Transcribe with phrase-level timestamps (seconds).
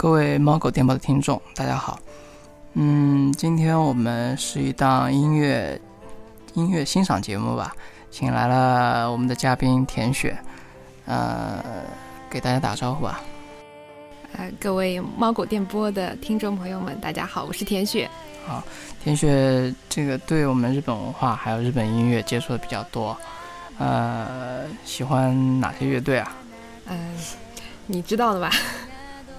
[0.00, 2.00] 啊，各位猫狗电波的听众，大家好。
[2.72, 5.78] 嗯，今天我们是一档音乐
[6.54, 7.74] 音乐欣赏节目吧，
[8.10, 10.34] 请来了我们的嘉宾田雪，
[11.04, 11.62] 呃，
[12.30, 13.20] 给大家打招呼吧。
[14.32, 18.08] 呃，各位猫狗电波的听众朋友们，大家好，我是田雪。
[18.46, 18.64] 好，
[19.04, 23.14] 田雪，这个对我们日本文化还有日本音乐接触的比较多，
[23.76, 26.32] 呃，喜欢哪些乐队啊？
[26.86, 27.14] 嗯，
[27.86, 28.50] 你知道的吧？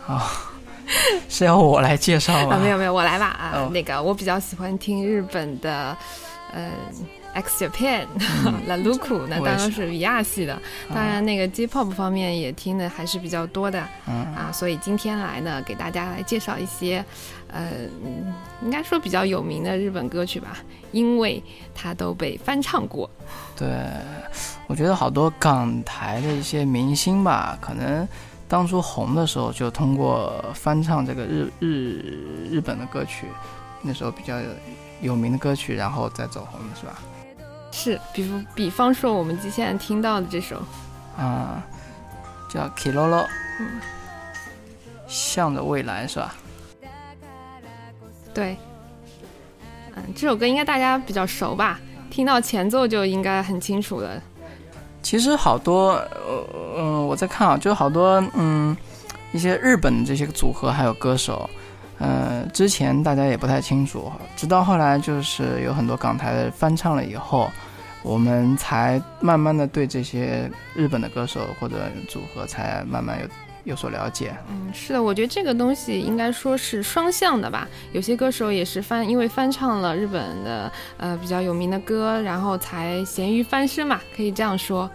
[0.07, 0.50] 啊，
[1.41, 2.55] 是要我来介绍吗？
[2.55, 3.25] 啊，没有没有，我来吧。
[3.25, 5.97] 啊，那个我比较喜欢听日本的，
[6.53, 6.69] 嗯。
[7.33, 8.07] X Japan、
[8.67, 10.61] La Luku，那当然是 v r 系的。
[10.93, 13.79] 当然，那个 J-pop 方面也听的还是比较多的。
[14.05, 17.01] 啊，所以今天来呢，给大家来介绍一些，
[17.47, 17.69] 呃，
[18.61, 20.57] 应该说比较有名的日本歌曲吧，
[20.91, 21.41] 因为
[21.73, 23.09] 它都被翻唱过。
[23.55, 23.69] 对，
[24.67, 28.05] 我觉得好多港台的一些明星吧，可能
[28.51, 33.25] 当初红的时候就通过翻唱这个日日日本的歌曲，
[33.81, 34.35] 那时候比较
[34.99, 36.99] 有名的歌曲，然后再走红的是吧？
[37.71, 40.61] 是，比如比方说我们现在听到的这首，
[41.17, 41.63] 啊，
[42.49, 43.23] 叫《Kilolo》，
[43.61, 43.79] 嗯，
[45.07, 46.35] 向着未来是吧？
[48.33, 48.57] 对，
[49.95, 51.79] 嗯，这首歌应该大家比较熟吧？
[52.09, 54.21] 听到前奏就应该很清楚了。
[55.01, 56.01] 其实好多，
[56.77, 58.75] 嗯，我在看啊，就好多，嗯，
[59.31, 61.49] 一些日本的这些组合还有歌手，
[61.99, 67.49] 呃，之前大家也不太清楚，直到后来就是有很多港台的翻唱了以后。
[68.03, 71.75] 我们才慢慢的对这些日本的歌手或者
[72.09, 73.27] 组合才慢慢有
[73.63, 74.35] 有所了解。
[74.49, 77.67] 嗯，是的，我觉得这个东西应该说是双向的吧。
[77.91, 84.89] 有些歌手也是翻，因为翻唱了日本的呃比较有名的歌，然后才咸鱼翻身嘛，可以这样说。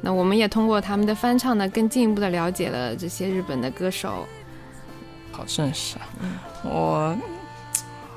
[0.00, 4.26] 那我们也通过他们的翻唱呢，更进一步的了解了这些日本的歌手。
[5.30, 6.08] 好正式啊！
[6.20, 7.16] 嗯我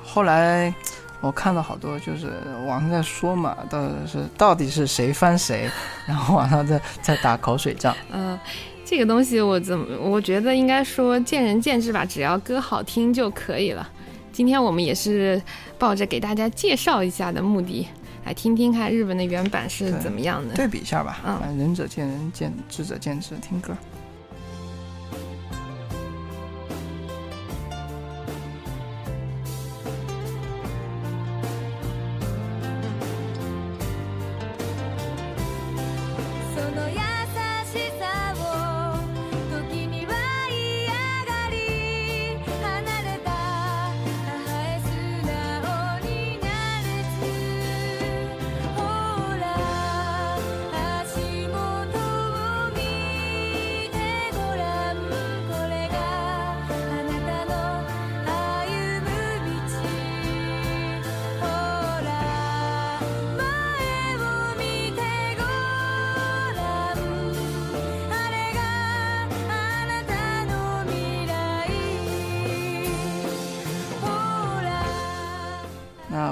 [0.04, 0.74] 后来。
[1.22, 2.34] 我看到好多就是
[2.68, 5.68] 网上在说嘛，到底是到底是谁翻谁，
[6.06, 7.96] 然后网上在在打口水仗。
[8.12, 8.38] 嗯，
[8.85, 13.90] 这个东西我怎么我觉得应该说见仁见智吧，只要歌好听就可以了。
[14.31, 15.41] 今天我们也是
[15.79, 17.88] 抱着给大家介绍一下的目的，
[18.25, 21.19] 来听听看日本的原版是怎么样的，对比一下吧。
[21.25, 23.75] 嗯，仁者见仁，见智者见智，听歌。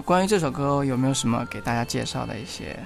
[0.06, 2.78] 关于这首歌，有没有什么给大家介绍的一些？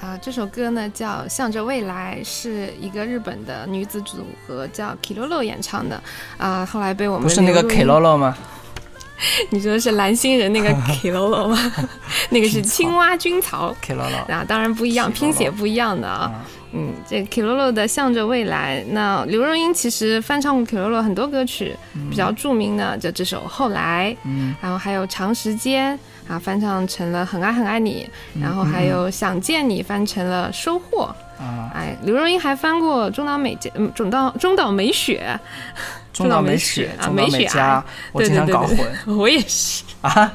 [0.00, 6.02] 啊，这首歌呢叫《向着未来》，是一个日本的女子组合叫 Kilolo 演唱的。
[6.36, 8.36] 啊，后来被我们不是那个 Kilolo 吗？
[9.48, 11.72] 你说的是蓝星人那个 Kilolo 吗？
[12.28, 16.44] 那个是青蛙军曹 Kilolo 啊，当然不一样，拼写不一样的啊。
[16.72, 21.74] 嗯，这 Kilolo 的《向着未来》，那刘若英其实翻唱过 Kilolo 很多歌曲，
[22.10, 25.96] 比较著名的就这首《后来》，嗯，然后还有《长时间》。
[26.28, 28.08] 啊，翻唱成了很爱很爱你，
[28.40, 31.14] 然后还有想见你翻成了收获。
[31.38, 35.38] 啊，哎，刘若英还翻过中岛美嘉，嗯，中岛中岛美雪，
[36.12, 38.78] 中岛美雪啊，美雪啊，我经常搞混，
[39.18, 40.32] 我也是 啊，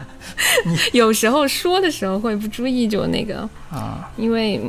[0.94, 4.62] 有时候说的时候会不注意就那个啊，因为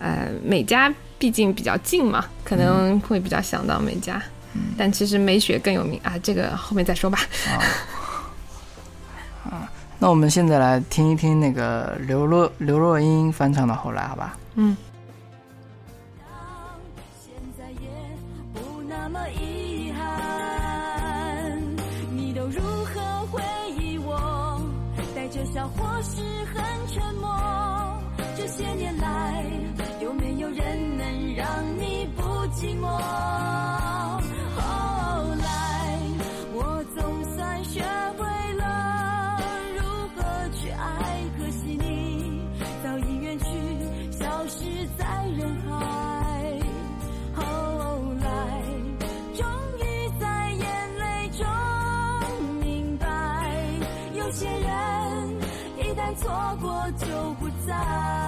[0.00, 4.20] 呃美嘉毕竟比较近嘛，可能会比较想到美嘉，
[4.76, 7.18] 但其实美雪更有名啊，这个后面再说吧。
[9.50, 9.70] 啊。
[9.98, 14.36] 那我们现在来听一听那个刘若刘若英翻唱的《后来》，好吧？
[14.54, 14.76] 嗯。
[28.36, 29.44] 这些年来，
[30.00, 31.46] 有没有人能让
[31.78, 32.22] 你不
[32.54, 33.67] 寂寞？
[56.20, 58.27] 错过就不再。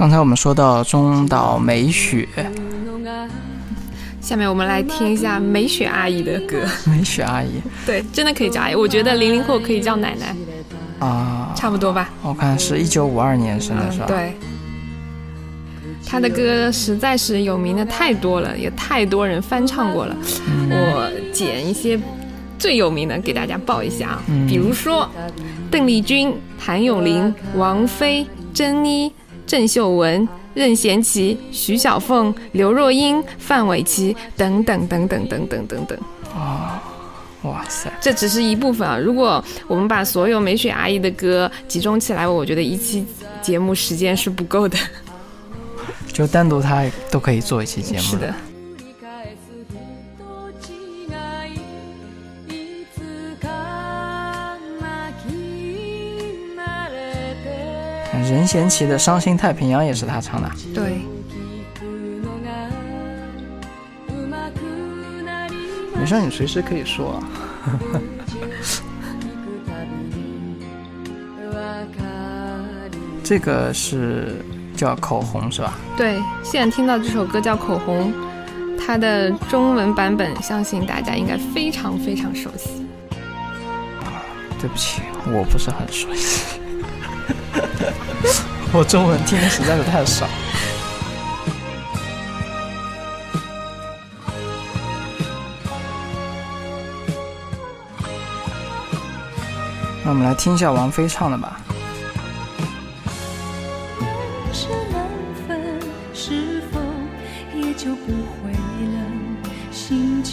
[0.00, 2.26] 刚才我们说到中岛美雪，
[4.18, 6.56] 下面我们来听一下美雪阿姨的歌。
[6.86, 8.74] 美雪阿姨 对，真的可以叫阿姨。
[8.74, 10.34] 我觉得零零后可以叫奶奶，
[11.06, 12.08] 啊，差不多吧。
[12.22, 14.06] 我看是一九五二年生的是吧？
[14.08, 14.32] 嗯，对。
[16.06, 20.16] 她的歌实在是有名的太多了，也太多人翻唱过了。
[20.70, 22.00] 我捡一些
[22.58, 25.06] 最有名的给大家报一下啊，嗯比如说
[25.70, 29.12] 邓丽君、谭咏麟、王菲、珍妮、
[29.50, 35.98] 郑秀文、任贤齐、徐小凤、刘若英、范玮琪等等等等等等等等。
[37.42, 38.96] 哇塞，这只是一部分啊！
[38.96, 43.04] 如果我们把所有美雪阿姨的歌集中起来，我觉得一期
[43.42, 44.78] 节目时间是不够的。
[46.12, 48.02] 就单独她都可以做一期节目。
[48.02, 48.32] 是的，
[58.29, 60.49] 任贤齐的《伤心太平洋》也是她唱的。
[60.73, 61.01] 对，
[61.33, 61.83] 聞く
[62.21, 62.47] のが
[64.09, 64.59] うまく
[65.23, 65.53] なり
[65.95, 67.23] 没事，你随时可以说啊。
[67.65, 70.65] 聞くたびに
[71.53, 71.55] わ
[71.95, 71.97] か
[72.91, 72.93] る
[73.23, 74.43] 这个是
[74.77, 75.73] 叫口红是吧？
[75.97, 78.13] 对，现在听到这首歌叫《口红》，
[78.85, 82.85] 它的中文版本相信大家应该非常非常熟悉。
[84.59, 86.59] 对不起，我不是很熟悉，
[88.72, 90.28] 我中文听的实在是太少。
[100.04, 101.60] 那我们来听一下王菲唱的吧。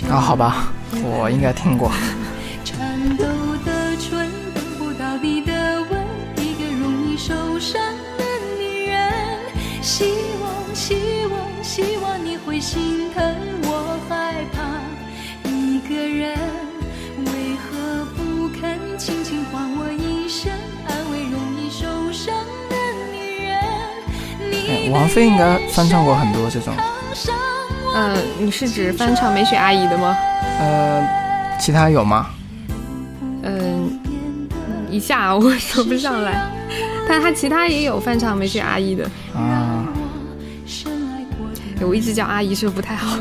[0.09, 0.67] 啊，好吧，
[1.03, 1.91] 我应该听过。
[24.97, 26.73] 王菲应该翻唱过很多这种，
[27.93, 30.17] 嗯、你是指翻唱美雪阿姨的吗？
[30.59, 31.07] 呃，
[31.59, 32.31] 其他有吗？
[33.43, 33.99] 嗯、
[34.89, 36.49] 一下我说不上来，
[37.07, 39.03] 但她其他也有翻唱美雪阿姨的。
[39.35, 39.85] 啊，
[41.79, 43.17] 我一直叫阿姨是不是不太好？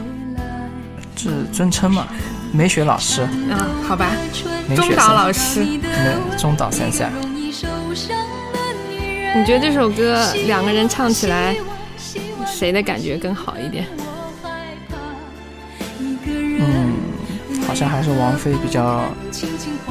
[1.15, 2.07] 是尊称嘛？
[2.53, 4.13] 美雪老师，啊，好吧，
[4.75, 7.11] 中岛老师，那中岛三下。
[9.39, 11.55] 你觉得这首歌两个人唱起来，
[12.57, 13.85] 谁的感觉更好一点？
[16.59, 16.95] 嗯，
[17.69, 19.05] 好像还是王菲比较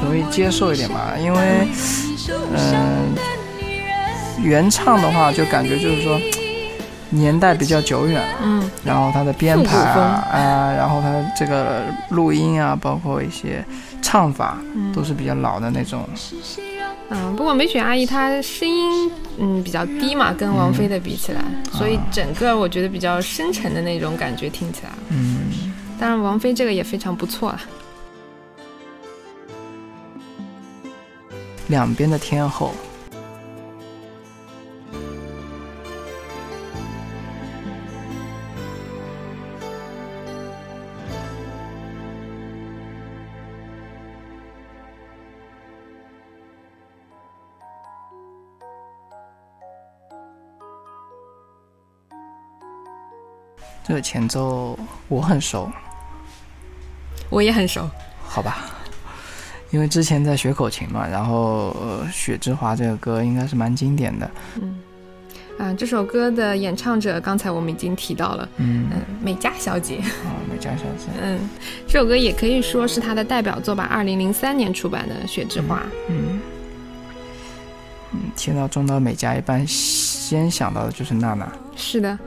[0.02, 1.68] 容易接受一点吧，因为，
[2.52, 3.14] 嗯、
[4.42, 6.20] 原唱的话就感觉就是说
[7.10, 13.64] 年代比较久远了，嗯，然后它的编排啊，啊、然后它这个录音啊，包括一些
[14.02, 16.04] 唱法嗯都是比较老的那种。
[17.08, 21.40] 嗯，不过梅雪阿姨她声音嗯比较低嘛，跟王菲的比起来，
[21.72, 24.90] 所以整个我觉得比较深沉的那种感觉听起来。
[25.10, 27.60] 嗯，当然，王菲这个也非常不错啊。
[31.68, 32.74] 两边的天后。
[53.86, 54.76] 这个前奏
[55.06, 55.70] 我很熟，
[57.30, 57.88] 我也很熟，
[58.26, 58.64] 好吧，
[59.70, 64.28] 因为之前在学口琴嘛，然后《雪之华》这个歌应该是蛮经典的。
[64.60, 64.80] 嗯，
[65.58, 68.88] 啊，这首歌的演唱者刚才我们已经提到了，嗯，
[69.22, 69.98] 美嘉小姐。
[69.98, 71.06] 哦，美嘉小姐。
[71.22, 71.48] 嗯，
[71.86, 75.76] 这首歌也可以说是她的代表作吧，二零零三年出版的《雪之华》。
[76.08, 76.40] 嗯。
[78.12, 81.48] 嗯，听到中岛美嘉，一般先想到的就是娜娜。
[81.76, 82.18] 是的。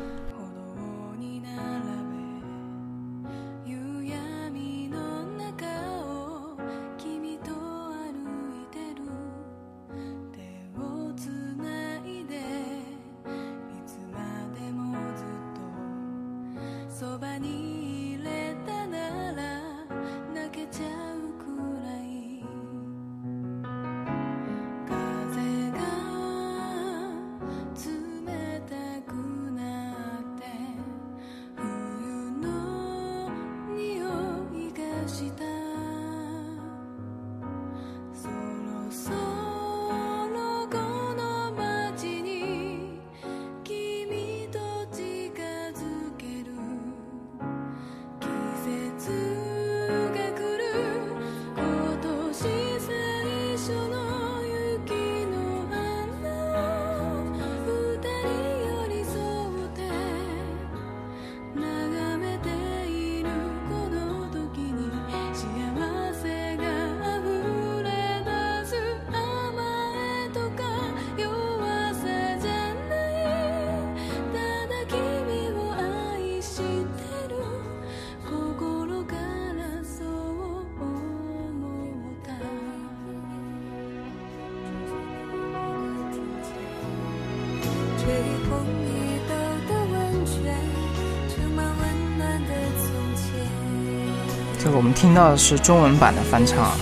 [94.61, 96.77] 这个我们听到的是中文版的翻唱，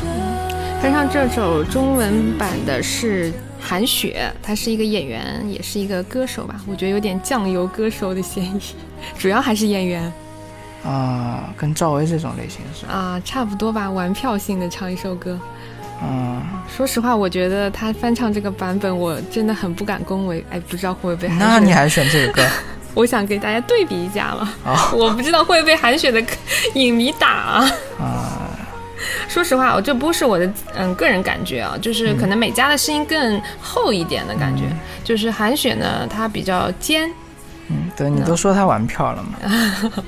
[0.81, 3.31] 翻唱这首中文版的是
[3.61, 6.59] 韩雪，她是一个演员，也是一个歌手吧？
[6.65, 8.59] 我觉得有点酱油歌手的嫌疑，
[9.15, 10.11] 主要还是演员。
[10.83, 15.39] 啊，跟赵薇这种类型是啊，差不多吧，玩票性的唱一首歌。
[16.01, 20.43] 嗯，说实话，我觉得他翻唱这个版本，我真的很不敢恭维。
[20.49, 21.27] 哎，不知道会不会被？
[21.35, 22.43] 那你还选这个歌？
[22.97, 24.53] 我想给大家对比一下嘛，
[24.91, 26.19] 我不知道会被韩雪的
[26.73, 27.69] 影迷打啊。
[29.29, 34.63] 说实话，我这不是我的嗯个人感觉啊，就是可能美嘉的声音更厚一点的感觉，
[35.03, 37.07] 就是韩雪呢，她比较尖。
[37.69, 40.03] 嗯，对你都说她玩票了嘛。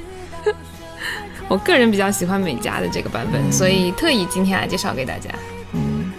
[1.48, 5.30] 我个人比较喜欢美嘉的这个版本，所以特意今天来介绍给大家。
[5.74, 6.12] 嗯，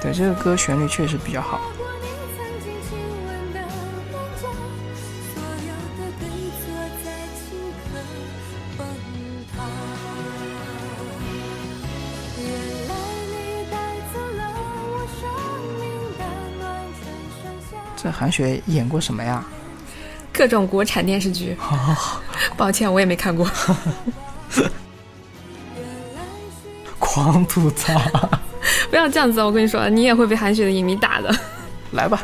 [0.00, 1.60] 对，这个歌旋律确实比较好。
[18.04, 19.42] 这韩雪演过什么呀？
[20.30, 21.56] 各种国产电视剧。
[22.54, 23.50] 抱歉，我也没看过。
[26.98, 27.98] 狂吐槽！
[28.90, 31.34] 不要这样子，我跟你说，你也会被韩雪的影迷打的。
[31.92, 32.22] 来吧。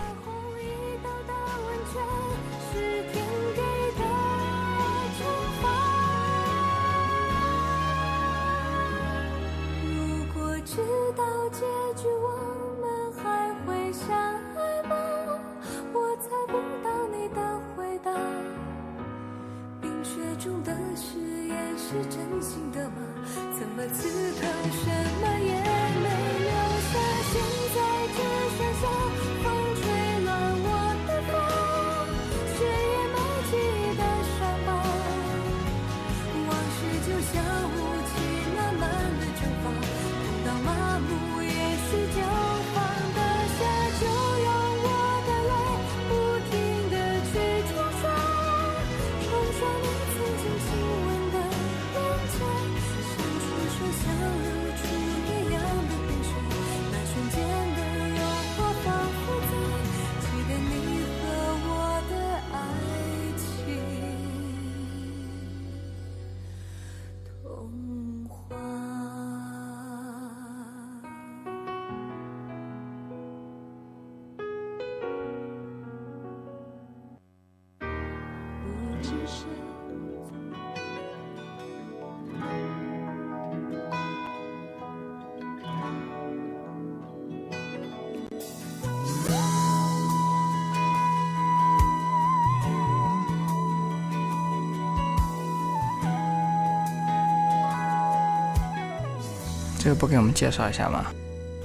[99.91, 101.07] 这个不给我们介绍一下吗？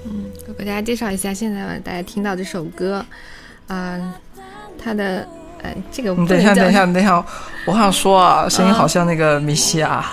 [0.04, 3.04] 嗯，我给大家介绍一下，现在大家听到这首歌，
[3.68, 3.96] 啊，
[4.82, 5.24] 它的，
[5.62, 7.24] 呃，这个你等一下，等一下，等一下，
[7.66, 10.04] 我想说啊，声音好像那个米西亚。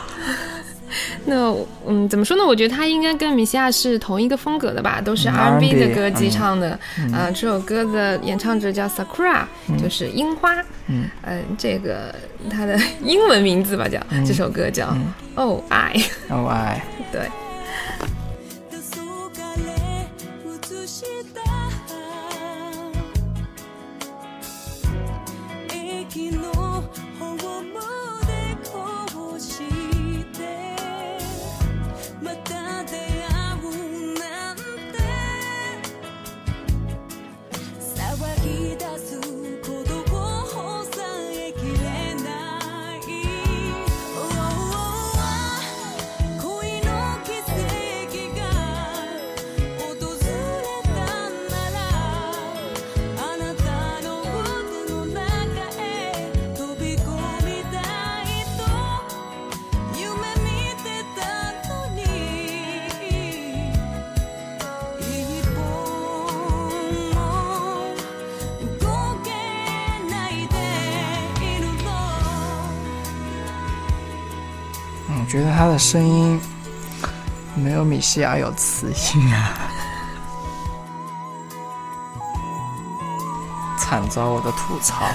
[1.25, 1.51] 那
[1.87, 2.45] 嗯，怎么说呢？
[2.45, 6.79] 我觉得他应该跟米西亚是同一个风格的吧，都是 R&B 的歌姬唱的。
[7.11, 9.41] 啊，这首歌的演唱者叫 Sakura，
[9.81, 10.63] 就是樱花。
[10.85, 11.09] 嗯，
[11.57, 12.13] 这个
[12.47, 14.95] 他的 英文名字吧，叫这首歌叫
[15.33, 15.95] Oh I。
[16.29, 16.79] Oh I。
[17.11, 17.21] 对。
[75.33, 76.39] 觉得他的声音
[77.55, 79.57] 没有米西亚有磁性啊！
[83.79, 85.07] 惨遭我的吐槽。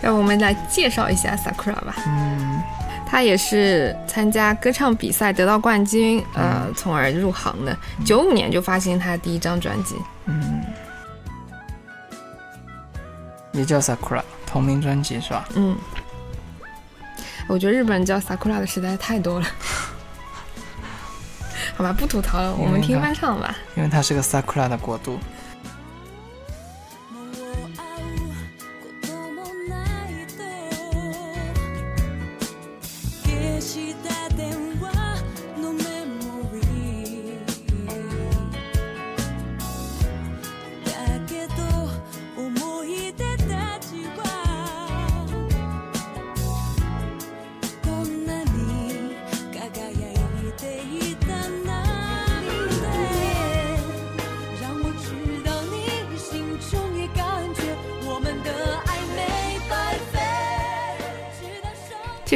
[0.00, 1.96] 让我们来介绍一下 Sakura 吧。
[2.06, 2.62] 嗯，
[3.04, 7.76] 他也是参加歌唱比赛得到冠军，呃，从而入行的。
[8.04, 9.96] 九五年就发行他的第一张专辑。
[10.26, 10.62] 嗯，
[13.50, 15.44] 也叫 Sakura，同名专辑是吧？
[15.56, 15.76] 嗯。
[17.52, 19.46] 我觉得日本人叫 Sakura 的实在太多了，
[21.76, 23.54] 好吧，不吐槽了，我们听翻唱吧。
[23.76, 25.18] 因为它是个 Sakura 的国度。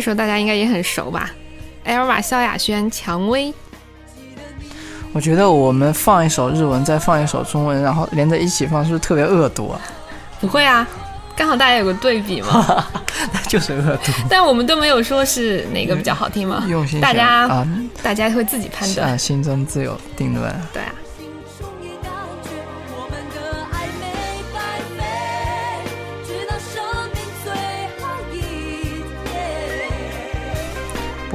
[0.06, 1.32] 这首大家应该也很熟吧
[1.84, 3.48] ？Elva 萧亚轩《蔷薇》。
[5.12, 9.80] 我觉得我们放一首日文，再放一首中文，然后连着一起放，是不是特别恶毒啊？
[10.40, 10.86] 不会啊，
[11.34, 12.86] 刚好大家有个对比嘛。
[13.34, 14.12] 那就是恶毒。
[14.30, 16.64] 但我们都没有说是哪个比较好听嘛。
[16.68, 17.66] 用心，大家啊，
[18.00, 19.10] 大家会自己判断。
[19.10, 20.54] 啊，心中自有定论。
[20.72, 20.94] 对啊。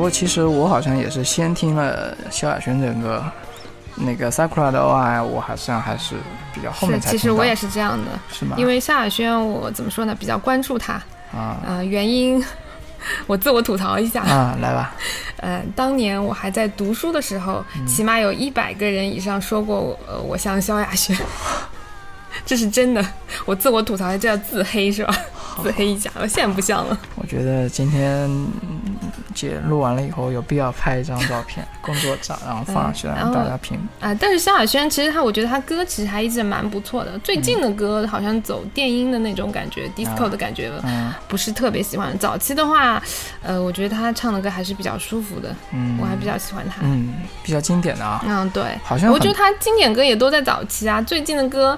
[0.01, 3.23] 过其实我好像也是先听了萧亚轩这个
[3.95, 6.15] 那个 Sakura 的 OI，我好像还是
[6.53, 8.55] 比较后面才其实我也是这样的，是吗？
[8.57, 10.15] 因为萧亚轩，我怎么说呢？
[10.15, 10.93] 比较关注他
[11.31, 12.43] 啊，原因
[13.27, 14.95] 我自我吐槽一下啊，来吧。
[15.37, 21.15] 呃，当年我还在读书的时候，起码有一百个人以上说过呃，我像萧亚轩，
[22.45, 23.05] 这是真的。
[23.45, 25.15] 我自我吐槽，这叫自黑是吧？
[25.61, 26.97] 自黑一下，我现在不像了。
[27.15, 28.29] 我觉得今天。
[29.33, 33.77] 姐录完了以后，有必要拍一张照片， 工作照，然后放上去让大家评。
[33.99, 37.17] 啊，但是萧亚轩其实他，我觉得他歌其实还一直蛮不错的。
[37.19, 40.83] 最近的歌好像走电音的那种感觉，disco 的感觉了，
[41.27, 42.17] 不是特别喜欢。
[42.17, 43.01] 早期的话，
[43.41, 47.13] 呃，我觉得他唱的歌还是比较舒服的，嗯，我还比较喜欢他，嗯，
[47.43, 48.23] 比较经典的啊。
[48.27, 51.77] 嗯，对，好像我觉得他经典歌也都在早期啊，最近的歌。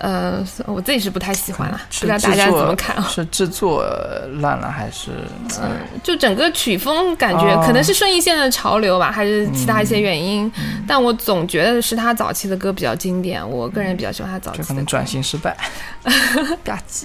[0.00, 3.06] 呃，我自己是不太喜欢了，不知道大家怎么看啊？
[3.08, 3.84] 是制作
[4.40, 5.10] 烂了还是？
[5.62, 5.70] 嗯，
[6.02, 10.50] 就整个曲风感觉可能是顺应现在的潮流吧，还是其他一些原因？
[10.88, 14.68] 但我总觉得是他早期的歌比较经典，我个人比较喜欢他早期的歌。
[14.68, 15.56] 可能转型失败，
[16.64, 17.04] 吧唧。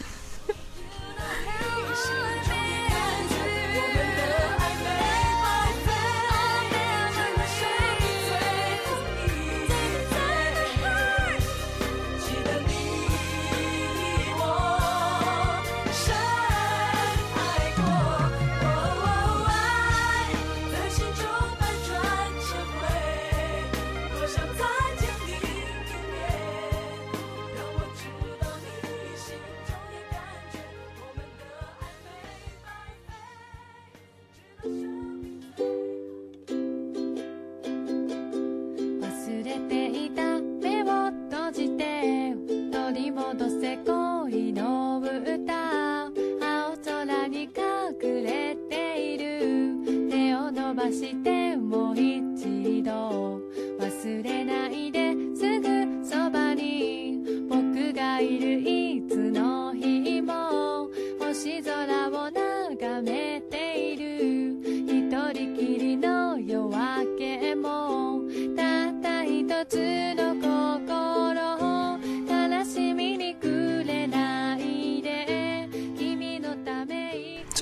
[43.75, 46.11] て氷の歌青
[46.77, 50.09] 空に隠れている。
[50.09, 53.41] 手を伸ばしてもう一度
[53.79, 57.19] 忘れないですぐそばに。
[57.49, 63.64] 僕がいるいつの日も星空を眺めて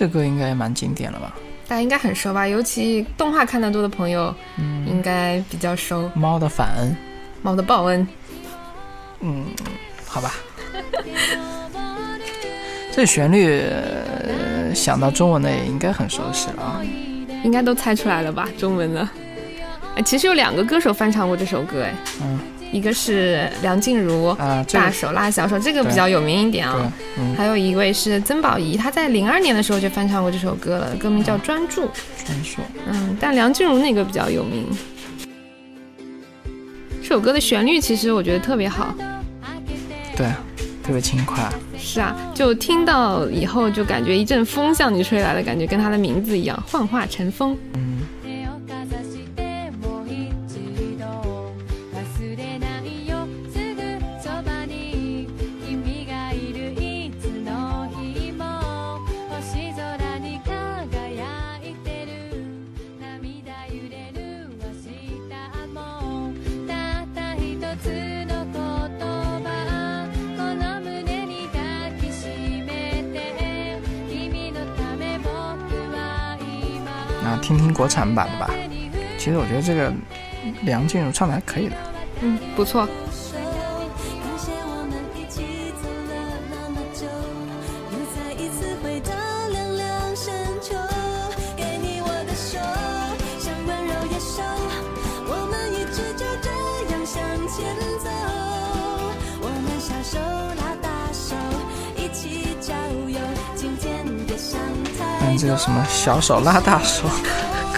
[0.04, 1.34] 这歌应该也蛮经典了吧？
[1.66, 2.46] 大家应该很熟吧？
[2.46, 6.12] 尤其动画看得多的朋友，嗯，应该比较熟。
[6.14, 6.94] 猫的反恩，
[7.42, 8.06] 猫的报恩。
[9.22, 9.46] 嗯，
[10.06, 10.34] 好吧。
[12.92, 13.64] 这旋律
[14.76, 16.82] 想到中文的也应该很熟悉了啊，
[17.46, 18.50] 应该都猜出来了吧？
[18.58, 19.08] 中文的。
[19.96, 22.40] 哎，其实有两个歌手翻唱过这首歌，哎，嗯。
[22.74, 26.92] 一个是梁静茹，啊，大手拉小手，这个比较有名一点啊。
[27.38, 31.84] 还有一位是曾宝仪，她在零二年的时候就翻唱过这首歌了，歌名叫《专注》。
[32.26, 32.62] 专注。
[32.88, 34.66] 嗯，但梁静茹那个比较有名。
[37.04, 38.96] 这首歌的旋律其实我觉得特别好。
[40.18, 40.28] 对，
[40.84, 41.48] 特别轻快。
[41.78, 47.56] 是啊，就听到以后就感觉一阵风向你吹来的感觉，跟它的名字一样，幻化成风。
[47.76, 48.00] 嗯。
[77.74, 78.50] 国产版的吧，
[79.18, 79.92] 其实我觉得这个
[80.62, 81.76] 梁静茹唱的还可以的，
[82.22, 82.88] 嗯，不错。
[105.36, 107.04] 这个什么小手拉大手，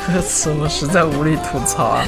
[0.06, 2.06] 歌词我实在无力吐槽啊。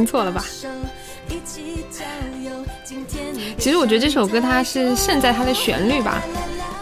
[0.00, 0.42] 听错了吧？
[3.58, 6.22] 其实我觉得这首歌它是胜在它的旋律吧，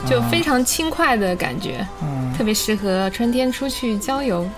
[0.09, 4.49] 就非常轻快的感觉，嗯，特别适合春天出去郊游。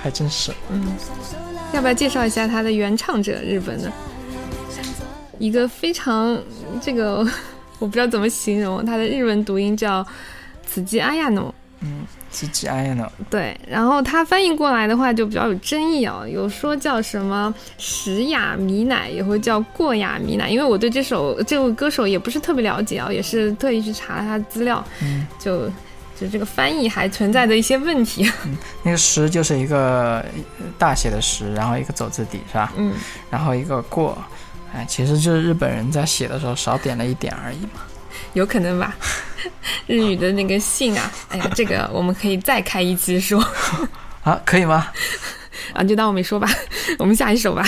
[0.00, 0.52] 还真是。
[0.70, 0.96] 嗯，
[1.72, 3.42] 要不要介绍一下它的原唱者？
[3.42, 3.90] 日本的
[5.38, 6.40] 一个非常
[6.80, 7.26] 这个
[7.80, 10.06] 我不知道怎么形容，它的日文读音叫
[10.64, 11.52] 此季阿亚诺。
[11.80, 12.06] 嗯。
[12.30, 13.10] ，G G I 呢？
[13.28, 20.48] 对，然后它翻译过来的话就比较有争议啊，有说叫什么石雅米乃，也会叫过雅米乃。
[20.48, 25.68] 因为我对这首这位歌手也不是特别了解啊，也是特意去查了他资料，嗯，就
[26.18, 28.30] 就这个翻译还存在着一些问题。
[28.84, 30.24] 那个石就是一个
[30.78, 32.72] 大写的石，然后一个走字底是吧？
[32.76, 32.94] 嗯，
[33.28, 34.16] 然后一个过，
[34.72, 37.82] 哎，其实就是日本人在写的时候少点了一点而已嘛。
[38.34, 38.94] 有可能吧，
[39.86, 43.44] 日语的那个姓啊，哎呀， 这个我们可以再开一期说，
[44.24, 44.86] 啊，可以吗？
[45.72, 46.48] 啊，就当我没说吧，
[46.98, 47.64] 我们下一首吧。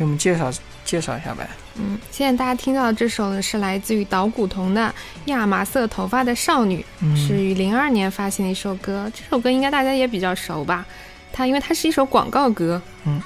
[0.00, 0.50] 给我们介绍
[0.82, 1.46] 介绍一下呗。
[1.74, 4.88] 嗯，现在大家听到的这首呢，是来自于岛谷瞳的
[5.26, 6.82] 《亚麻色头发的少女》，
[7.14, 9.12] 是于零二年发行的一首歌。
[9.14, 10.86] 这首歌应该大家也比较熟吧？
[11.34, 12.80] 它因为它是一首广告歌。
[13.04, 13.20] 嗯，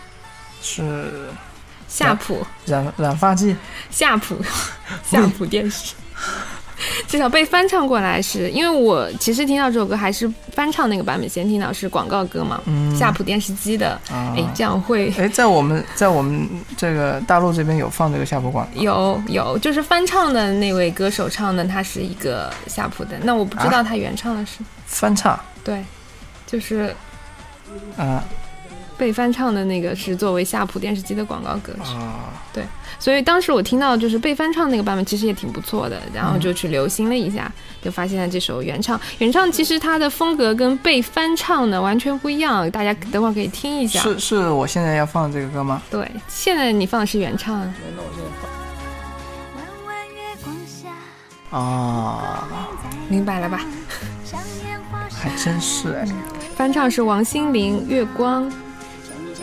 [0.61, 1.29] 是
[1.87, 3.55] 夏普染染发剂。
[3.89, 4.37] 夏普
[5.09, 5.95] 夏普电视。
[7.15, 12.93] 至少被翻唱过来，是因为我其实听到这首歌还是翻唱那个版本，先听到是广告歌嘛，嗯。
[12.97, 25.85] 夏普电视机的，哎，这样会哎，在我们在我们这个大陆这边有放这个夏普广，有有，就是翻唱的那位歌手唱的，他是一个夏普的，那我不知道他原唱的是翻唱，对，
[26.49, 26.93] 就是
[27.97, 28.25] 啊。
[28.97, 31.91] 被翻唱的那个是作为夏普电视机的广告歌曲，
[32.53, 32.65] 对，
[32.99, 37.51] 所以当时我听到就是被翻唱那个版本，其实也挺不错的，然后就去留心了一下，
[37.83, 39.01] 就发现了这首原唱。
[39.19, 44.01] 原唱其实它的风格跟被翻唱的完全不一样，大家等会儿可以听一下。
[44.01, 45.83] 是是我现在要放这个歌吗？
[45.91, 47.61] 对，现在你放的是原唱。
[47.61, 48.51] 那我现在放。
[51.51, 52.49] 啊，
[53.09, 53.61] 明白了吧？
[55.11, 56.09] 还真是哎，
[56.57, 58.51] 翻唱是王心凌《月光》。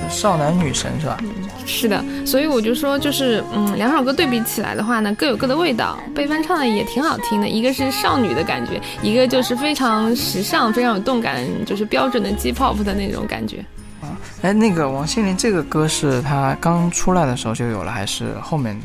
[0.10, 1.18] 少男女神是吧？
[1.66, 5.98] 是的，所以我就说，就是嗯，两首歌对比起来的话呢，各有各的味道。
[6.14, 13.64] 被翻唱的也挺好听的，一个是少女的感觉，一个就是非常时尚、非常有动感，就是标准的 G-pop 的那种感觉。
[14.02, 18.78] 啊，哎，那个王心凌这个歌是她刚出来的时候就有了，还是后面？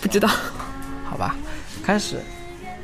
[0.00, 0.28] 不知道。
[1.04, 1.34] 好吧，
[1.82, 2.16] 开始，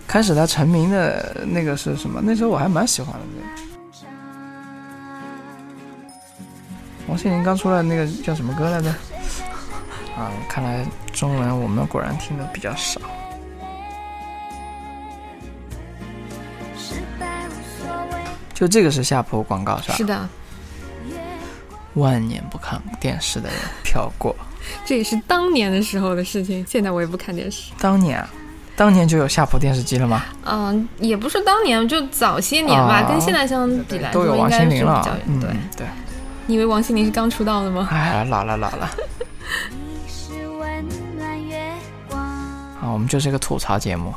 [0.07, 2.21] 开始她成名的那个是什么？
[2.23, 3.74] 那时候我还蛮喜欢的。
[7.07, 8.89] 王心凌刚出来那个叫什么歌来着？
[10.17, 13.01] 啊，看来中文我们果然听的比较少。
[18.55, 19.95] 就这个是夏普广告是吧？
[19.97, 20.29] 是的。
[21.95, 24.35] 万年不看电视的人飘过。
[24.87, 27.73] 这也是当年的时候的事情，现在我也不看电视。
[27.79, 28.29] 当年啊，
[28.77, 30.23] 当年就有夏普电视机了吗？
[30.45, 35.03] 嗯，也不是当年，就早些年吧，跟现在相比来说，都有王心凌了。
[35.41, 35.87] 对对。
[36.47, 37.89] 你以为王心凌是刚出道的吗？
[37.91, 38.91] 哎，老了老了。
[42.79, 44.15] 好，我们就是一个吐槽节目。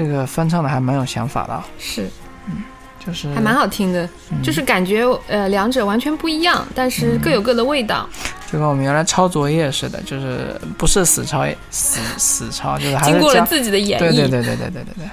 [0.00, 2.08] 这个翻唱的还蛮有想法的，是，
[2.46, 2.62] 嗯，
[2.98, 4.08] 就是还蛮好听的，
[4.42, 8.08] 就是感觉呃两者完全不一样，但是各有各的味道，
[8.50, 15.10] 就跟我们原来抄作业似的，就是不是死抄死死抄，就是经过了自己的演绎，对对对对对对对对。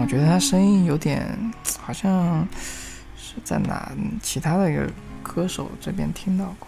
[0.00, 1.22] 我觉得他声音有点
[1.82, 2.48] 好像
[3.14, 4.88] 是在哪其他的一个
[5.22, 6.66] 歌手这边听到过。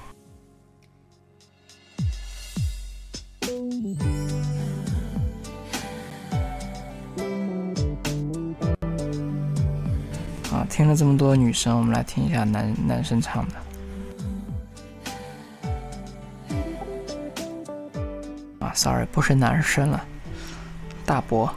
[10.52, 13.54] 啊，听了这么多女生，我们来听一下男男生唱的。
[18.59, 20.04] 啊，sorry，不是男生了，
[21.06, 21.54] 大伯。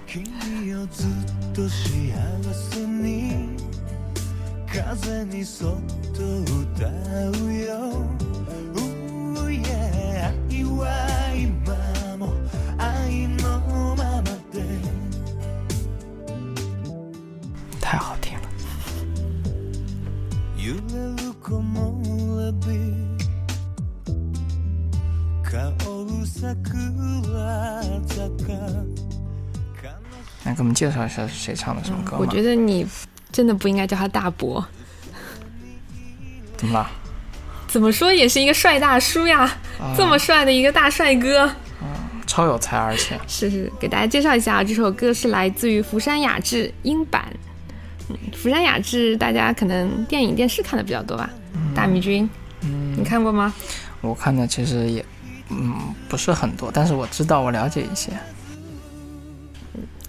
[30.84, 32.86] 介绍一下是谁唱的什么歌我觉得你
[33.32, 34.62] 真的不应该叫他大伯。
[36.58, 36.92] 怎么了？
[37.70, 39.50] 怎么说也是一个帅大叔呀，
[39.96, 41.50] 这么帅的一个大帅哥。
[42.28, 47.32] 超有才，而且是是，给大家介绍一下啊，这首歌是来自于福山雅治英版。
[48.10, 51.30] 嗯，福山雅治大家可能电影电视看的比较多吧，
[51.74, 52.26] 《大迷君》，
[52.62, 53.54] 嗯，你看过吗？
[54.02, 55.06] 我看的其实也，
[55.50, 55.74] 嗯，
[56.10, 58.12] 不是很多，但是我知道，我了解一些。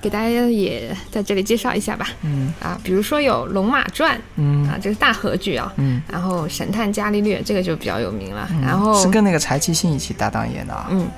[0.04, 2.08] 给大家也在这里介绍一下吧。
[2.20, 5.72] 嗯啊，比如说有《龙马传》，嗯啊，这是大合剧啊。
[5.76, 8.46] 嗯，然后《神探伽利略》这个就比较有名了。
[8.60, 10.88] 然后是跟那个柴崎幸一起搭档演的啊。
[10.90, 11.08] 嗯。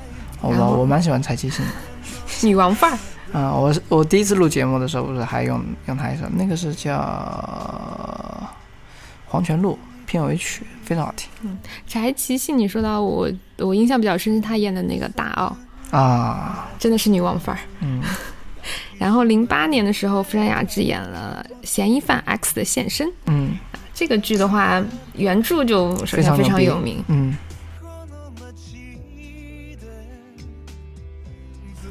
[0.40, 1.72] 我我蛮喜欢柴崎幸的，
[2.46, 2.98] 女王范儿。
[3.32, 6.94] 啊，我我第一次录节目的时候，不是还用用他一首，那个是叫
[9.26, 9.72] 《黄泉路》
[10.06, 11.28] 片尾曲，非常好听。
[11.42, 15.56] 嗯，柴崎幸，你说到我，我印象比较深是他演的那个大奥
[15.90, 17.60] 啊，真的是女王范儿。
[17.80, 18.00] 嗯。
[18.98, 23.06] 然后零八年的时候，福山雅治演了《嫌疑犯 X 的现身》。
[23.26, 23.58] 嗯，
[23.94, 24.82] 这个剧的话，
[25.14, 27.04] 原著就首先非常有名。
[27.08, 27.36] 嗯。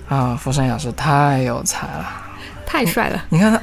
[0.07, 2.05] 啊，福山雅治太有才了，
[2.63, 3.25] 太帅了！
[3.29, 3.59] 你看他，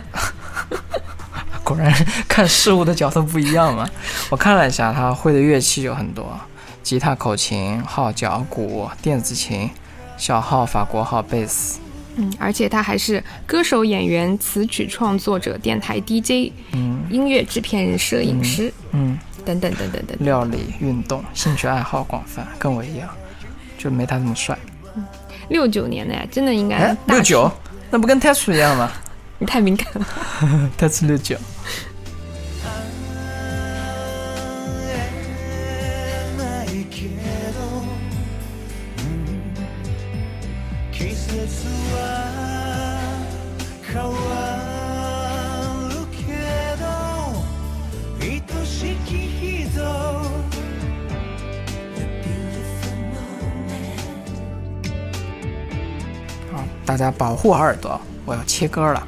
[1.62, 1.94] 果然
[2.27, 3.88] 看事物的角度不一样嘛。
[4.29, 6.37] 我看了一下，他会的乐器有很多：
[6.83, 9.70] 吉他、口琴、号角、鼓、电子琴、
[10.16, 11.79] 小号、法国号、贝斯。
[12.16, 20.16] 嗯，而且他还是歌手、演员、词曲创作者、电台 DJ、嗯，音乐制片人、摄影师，嗯，等等等等等。
[20.20, 23.09] 料理、运动，兴趣爱好广泛，跟我一样，
[23.79, 24.59] 就没他那么帅。
[25.48, 27.51] 六九年的呀，真的应该六九，
[27.90, 28.90] 那不跟太初一样吗？
[29.38, 30.07] 你 太敏感了，
[30.79, 31.37] 太初六九。
[56.92, 59.02] 大家保护好耳朵，我要切歌了。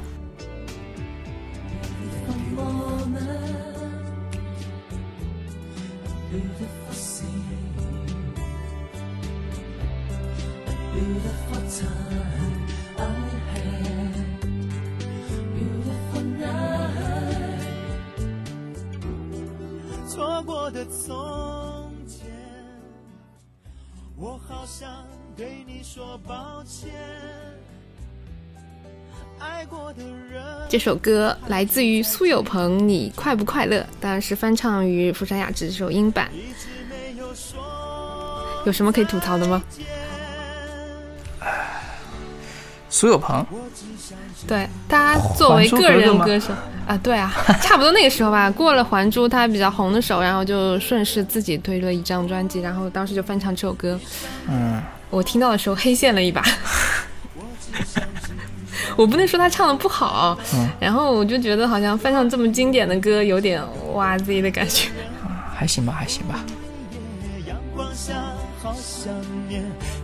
[30.75, 33.87] 这首歌来自于苏有朋，你快不快乐？
[33.97, 36.29] 当然是翻唱于福山雅治这首英版。
[38.65, 39.63] 有什么可以吐槽的吗？
[42.89, 43.45] 苏有朋，
[44.45, 46.53] 对他作为个人歌手
[46.85, 48.51] 啊，对啊，差不多那个时候吧。
[48.51, 53.97] 过了《还珠》，他比较红的时候，然后就顺势自己推了一张专辑，然后当时就翻唱这首歌。
[54.49, 56.43] 嗯，我听到的时候黑线了一把。
[58.95, 60.37] 我不能说他唱的不好，
[60.79, 63.61] 然后我就觉得好像翻唱这么经典的歌有点
[63.93, 64.89] 哇塞的感觉。
[65.55, 66.43] 还行吧，还行吧。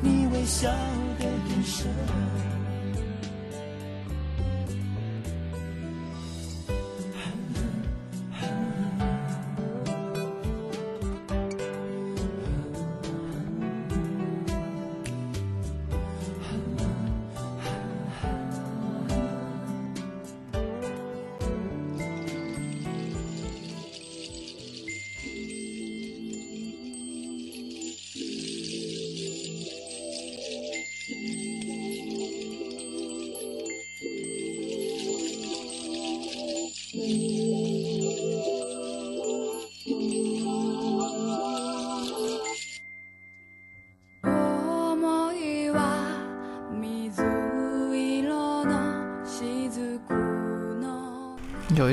[0.03, 0.45] 有一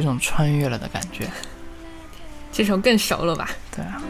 [0.09, 1.29] 种穿越了的感觉，
[2.51, 3.51] 这首更熟了吧？
[3.75, 4.03] 对啊。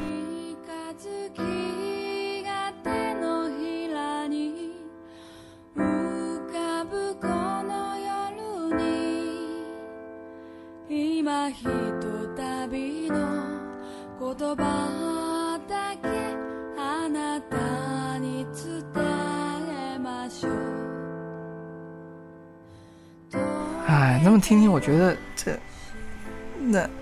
[23.86, 25.17] 哎，那么听听，我觉得这，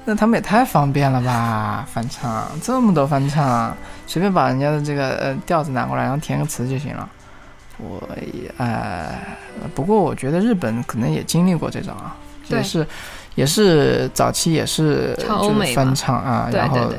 [0.06, 1.86] 那那他们也太方便了吧？
[1.92, 3.76] 翻唱这么多翻唱，
[4.06, 7.08] 随便把人家的这个呃调子拿过来，然后填个词就行了。
[7.78, 8.00] 我
[8.32, 9.36] 也哎，
[9.74, 12.16] 不过我觉得日本可能也经历过这种啊，
[12.48, 12.86] 也是
[13.34, 16.90] 也是早期也是唱欧美翻唱啊，然后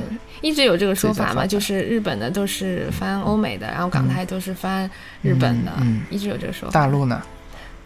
[0.42, 4.88] 一直有这个说法嘛，就是日本的都是翻欧美的，然后港台都是翻
[5.24, 6.80] 日本的，嗯一直有这个说法。
[6.80, 7.22] 大陆呢？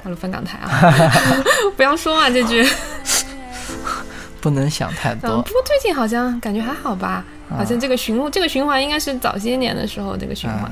[0.04, 0.92] 大陆翻港台啊！
[1.78, 2.68] 不要说嘛，这句
[4.42, 5.42] 不能想太多。
[5.44, 10.64] 不过最近好像感觉还好吧，好像这个循这个循环应该是早些年的时候这个循环。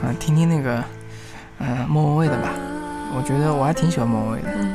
[0.00, 0.82] 啊，听听那个，
[1.58, 2.54] 嗯，莫文蔚的吧，
[3.16, 4.50] 我觉得我还挺喜欢莫文蔚的。
[4.54, 4.74] 嗯。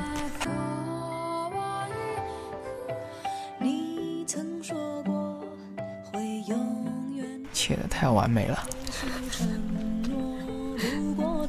[7.53, 8.67] 切的太完美了。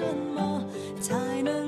[0.03, 0.65] 什么
[1.01, 1.62] 才能？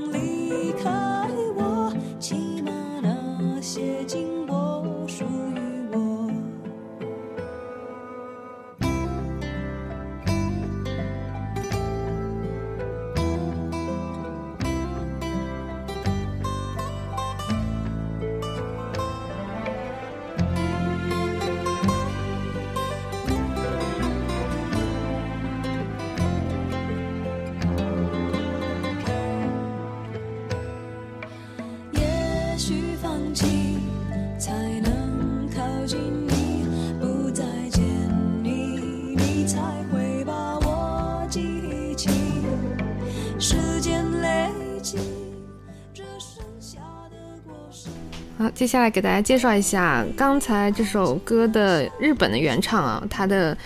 [48.55, 53.57] 接下来给大家介绍一下刚才这首歌的日本的原唱啊，他的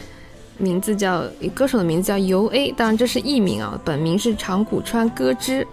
[0.56, 1.22] 名字叫
[1.54, 5.64] 歌手的名字叫游 A，当然这是艺名啊，本名是长谷川歌之，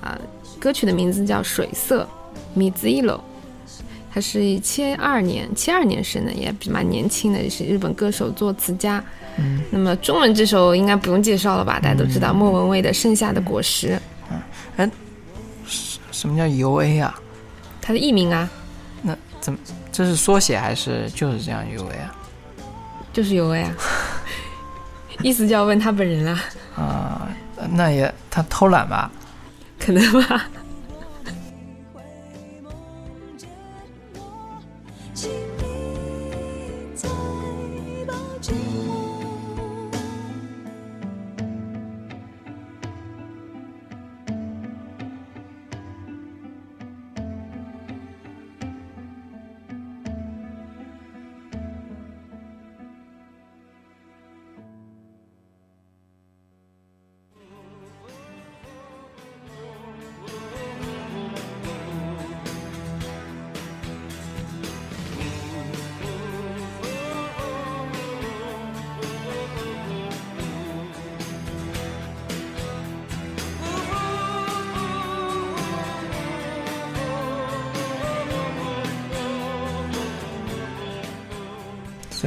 [0.00, 0.18] 啊，
[0.58, 2.06] 歌曲的名字叫水色，
[2.52, 3.20] 米子一楼，
[4.12, 9.02] 他是七二年七二年生的，也蛮年轻的，也是日本歌手作词家。
[9.36, 11.78] 嗯，那么中文这首应该不用介绍了吧？
[11.78, 13.90] 大家都知道莫文蔚的《盛夏的果实》。
[14.32, 14.40] 嗯，
[14.78, 14.90] 哎，
[16.10, 17.18] 什么叫游 A 啊？
[17.88, 18.46] 他的艺名啊？
[19.00, 19.58] 那怎么？
[19.90, 22.14] 这是缩写还是就是这样 U A 啊？
[23.14, 23.72] 就是 U A 啊，
[25.24, 26.38] 意思就要问他本人啦。
[26.76, 27.26] 啊，
[27.70, 29.10] 那也他偷懒吧？
[29.80, 30.44] 可能吧。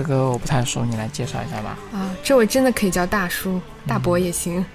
[0.01, 1.77] 这个我不太熟，你来介绍一下吧。
[1.93, 4.65] 啊，这位真的可以叫大叔、大伯也行。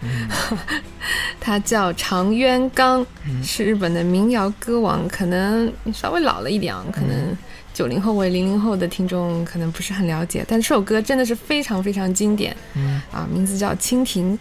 [1.40, 3.04] 他叫长渊刚，
[3.42, 7.36] 是日本的民谣歌王，可能稍微老了一点啊，可能
[7.74, 12.56] 九零后或零零后的听众可能不是很了解，但这首歌真的是非常非常经典。
[12.74, 14.32] 嗯，啊，名字叫《蜻蜓》。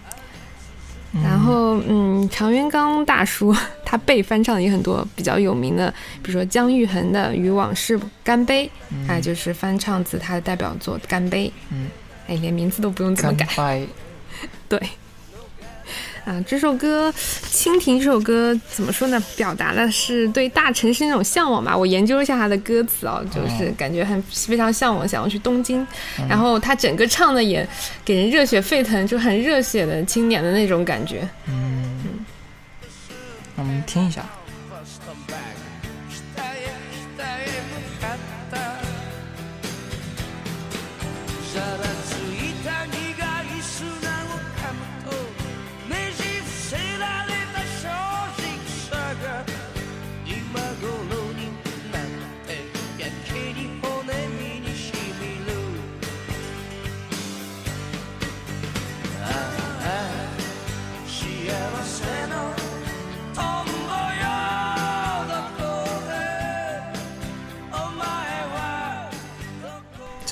[1.24, 3.56] 然后，嗯，长渊刚大叔
[3.96, 5.90] 他被翻唱的也很多，比较有名的，
[6.22, 8.70] 比如说姜育恒的《与往事干杯》，
[9.10, 11.48] 哎，就是翻唱自他的代表作《干杯》。
[11.72, 11.88] 嗯，
[12.28, 13.88] 哎，连名字都不用怎么改。
[14.68, 14.78] 对。
[16.26, 17.10] 啊，这首歌
[17.54, 19.24] 《蜻蜓》这首歌怎么说呢？
[19.38, 21.78] 表达的是对大城市那种向往吧。
[21.78, 25.86] 我研究一下它的歌词哦，就是感觉很非常向往，想要去东京。
[26.28, 27.66] 然后他整个唱的也
[28.04, 31.26] 给人热血沸腾，就很热血的青年的那种感觉。
[31.48, 32.26] 嗯，
[33.56, 34.26] 我们听一下。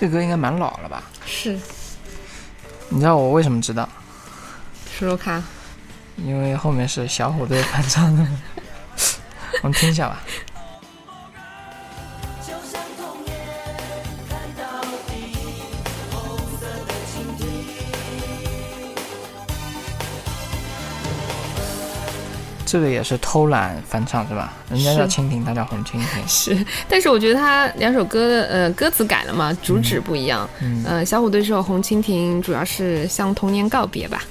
[0.03, 1.01] 这歌应该蛮老了吧？
[1.25, 1.57] 是。
[2.89, 3.87] 你知道我为什么知道？
[4.99, 5.41] 说说看。
[6.17, 8.27] 因为后面是小虎队翻唱的，
[9.63, 10.21] 我们听一下吧。
[22.65, 24.53] 这个也是偷懒翻唱是吧？
[24.69, 26.23] 人家叫蜻蜓，他叫红蜻蜓。
[26.27, 30.49] 是，但是我觉得他两首歌的呃歌词改了嘛，主旨不一样。
[30.61, 34.23] 嗯，呃，小虎队这首《红蜻蜓》主要是向童年告别吧。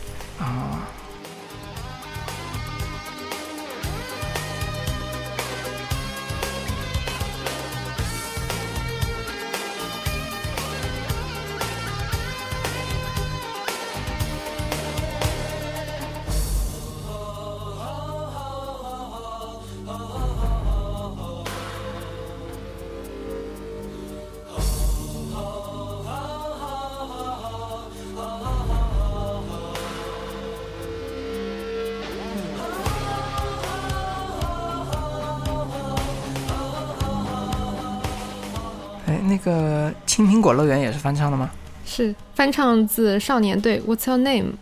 [40.42, 41.48] 果乐园》也是翻唱的吗？
[41.86, 44.52] 是翻唱自少年队《What's Your Name》。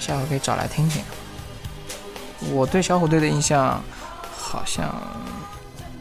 [0.00, 1.02] 下回可以找来听听。
[2.52, 3.82] 我对小虎队的印象
[4.36, 4.86] 好像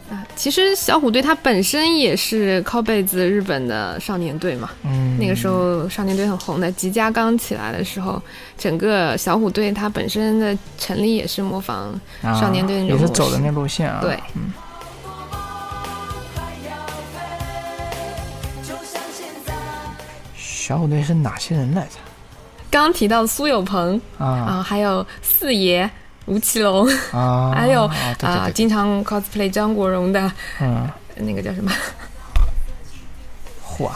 [0.10, 4.70] 啊，其实小虎队它本身也是靠背自日本的少年队嘛。
[4.84, 8.22] 嗯，那个时候少年队很红的，吉家刚起来的时候，
[8.58, 13.99] 整个小虎队它本身的成立也是模仿少年队那种，也是走的那路线啊。
[14.01, 14.53] 对，嗯。
[20.68, 21.91] 小虎队是哪些人来着？
[22.70, 25.89] 刚提到苏有朋啊啊，还有四爷
[26.26, 27.89] 吴奇隆啊，还有
[28.20, 31.72] 啊，经常 cosplay 张国荣的，嗯，那个叫什么？
[33.65, 33.89] 嚯！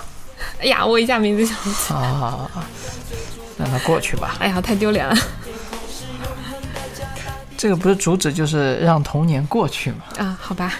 [0.62, 1.92] 哎呀，我一下名字想不起。
[1.92, 2.64] 好好好，
[3.58, 4.38] 让他过去吧。
[4.40, 5.14] 哎呀，太丢脸了。
[7.58, 9.98] 这个不是主旨，就是让童年过去嘛。
[10.20, 10.72] 啊，好吧。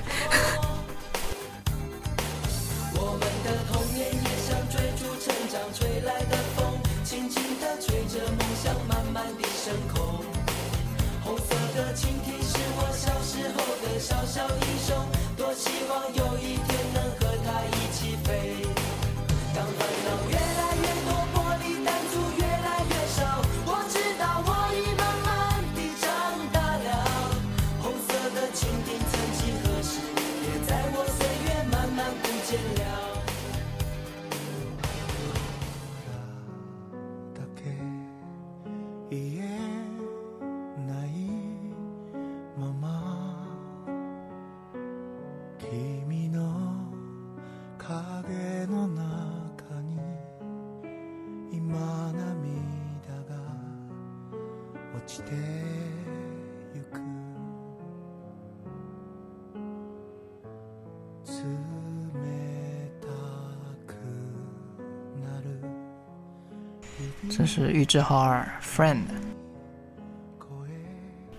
[67.42, 69.02] 这是玉置浩二，Friend。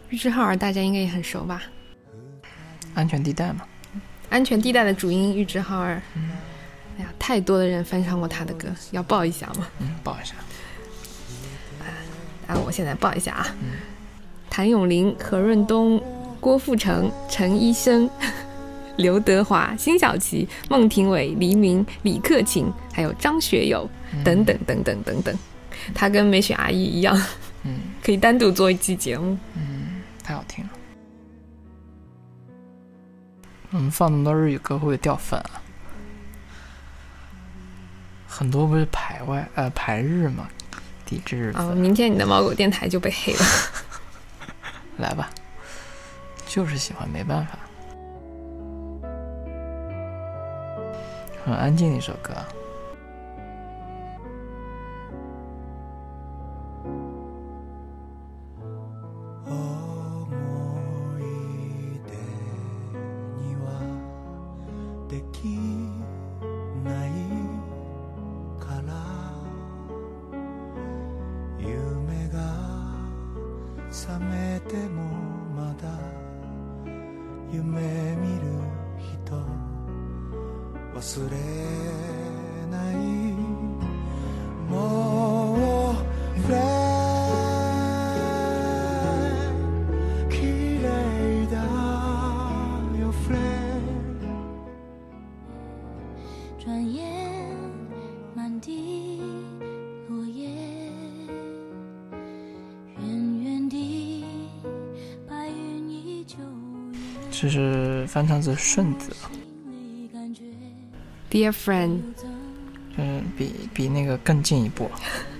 [0.08, 1.62] 玉置浩二大家应该也很熟吧？
[2.92, 3.60] 安全地带嘛。
[4.28, 5.90] 安全地带的主音玉置浩二。
[6.98, 9.68] 哎呀，太多的人翻唱过他的歌，要报一下吗？
[9.78, 10.34] 嗯，报一下。
[12.48, 13.46] 啊，我现在报一下啊。
[14.50, 16.02] 谭咏麟、何润东、
[16.40, 18.10] 郭富城、陈医生、
[18.98, 23.88] 刘德华、辛晓琪、孟庭苇、黎明、李克勤，还有张学友
[24.24, 25.38] 等等等等等等。
[25.94, 27.16] 他跟美雪阿姨一样，
[27.64, 29.36] 嗯， 可以单独做一期节目。
[29.54, 30.70] 嗯，太好听了。
[33.70, 35.62] 我们放那么多日语歌会不会掉粉啊？
[38.26, 40.48] 很多不是排外呃排日嘛？
[41.06, 41.72] 抵制日啊！
[41.74, 43.40] 明天你的猫狗电台就被黑了。
[44.98, 45.30] 来吧，
[46.46, 47.58] 就是喜欢，没办法。
[51.44, 52.32] 很安静的一首歌。
[107.42, 109.10] 这是翻唱自顺子
[111.28, 111.98] ，Dear Friend，
[112.96, 114.88] 嗯，比比那个更进一步。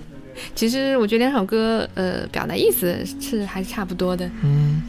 [0.56, 4.82] 其实我觉得两首歌，呃，表达意思是还是差不多的，嗯，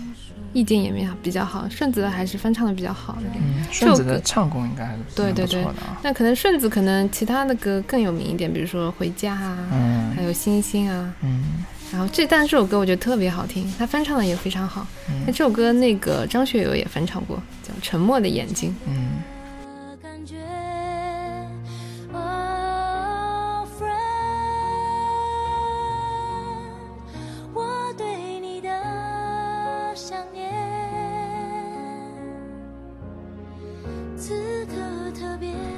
[0.53, 1.69] 意境也没比较好。
[1.69, 5.63] 顺子的还是翻唱的比较好的，嗯，顺子的唱功应该还是对对对。
[6.01, 11.63] 那可能顺子可能其他的歌更有名一点，比如说《回家》啊，嗯，还有《星星》啊，嗯。
[11.91, 14.87] 然后这，但这首歌我觉得特别好听，他翻唱的也非常好。
[15.25, 18.71] 那这首歌那个张学友也翻唱过，叫《沉默的眼睛》。
[18.87, 19.21] 嗯。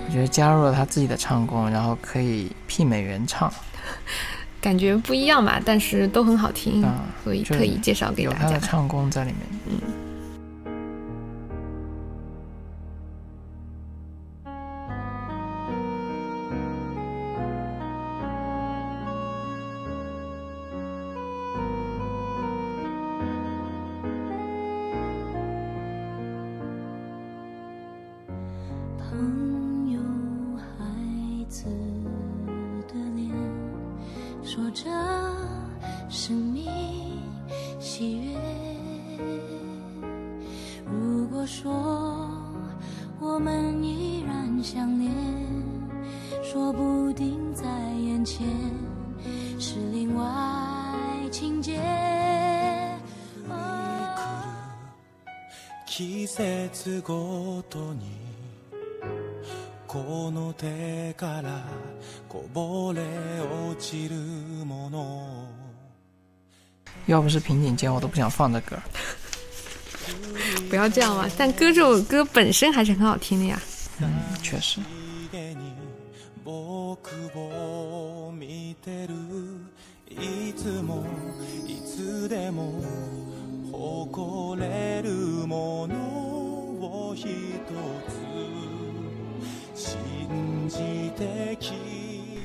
[0.08, 3.52] 我觉得加入了他自己的唱功，然后可以媲美原唱。
[4.66, 6.84] 感觉不一样吧，但是都很好听，
[7.24, 8.38] 所以特意介绍给大家。
[8.40, 9.55] 有他的唱功在里面，
[36.45, 36.61] 嗯。
[49.61, 50.25] 是另外
[51.31, 51.79] 情节。
[55.87, 58.07] 季節ごとに
[59.87, 61.63] この手から
[62.27, 63.03] こぼれ
[63.69, 64.15] 落ちる
[64.65, 65.54] もの
[67.06, 68.76] 要不是平井坚，我都不想放这歌。
[70.70, 71.30] 不要这样嘛！
[71.38, 73.62] 但歌这首歌本身还是很好听的呀。
[74.00, 74.08] 嗯，
[74.42, 74.80] 确实。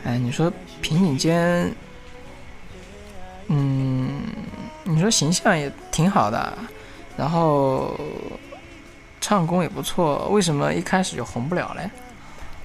[0.03, 0.51] 哎，你说
[0.81, 1.75] 平井坚，
[3.49, 3.80] 嗯，
[5.01, 6.53] 你说形象也挺好的。
[7.17, 7.99] 然后
[9.19, 11.91] 唱功也不错，为什么一开始就红不了嘞？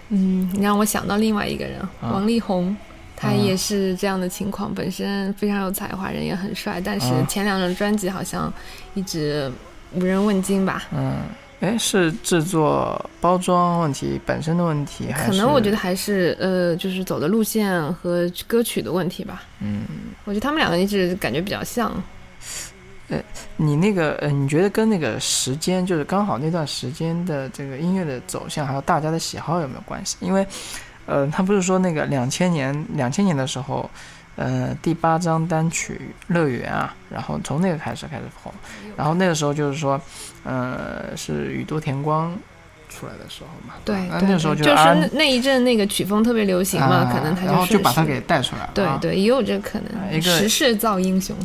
[0.10, 2.76] 嗯，你让我想到另外一个人，王力宏，
[3.16, 8.52] 他也是这样的情况，本身非常有才华，人也很帅，但是前两张专辑好像
[8.96, 9.50] 一直
[9.94, 10.84] 无人问津吧？
[10.94, 11.16] 嗯，
[11.62, 15.32] 哎，是制作包装问题本身的问题，还是？
[15.32, 19.44] 可能我觉得还是呃，就是走的路线和歌曲的问题吧。
[19.60, 19.86] 嗯，
[20.24, 21.92] 我觉得他们两个一直感觉比较像。
[23.10, 23.20] 呃，
[23.58, 30.18] 你那个呃，你觉得跟那个时间，就是刚好那段时间的这个音乐的走向，还有大家的喜好有没有关系？
[30.22, 30.46] 因为，
[31.06, 33.88] 呃，他不是说那个两千年两千年的时候，
[34.36, 36.02] 呃，第八张单曲
[36.34, 38.52] 《乐园》啊，然后从那个开始开始红，
[38.98, 40.02] 然后那个时候就是说，
[40.44, 42.36] 呃，是宇多田光
[42.90, 51.36] 出来的时候嘛，对，那那时候就是那一阵那个曲风特别流行嘛，可能他然后就把他给带出来了，对对，也有这个可能，时势造英雄，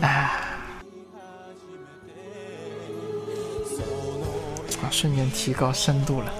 [4.83, 4.91] 啊。
[4.91, 6.33] 瞬间提高深度了。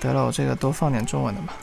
[0.00, 1.54] 得了，我这个多放点中文的吧。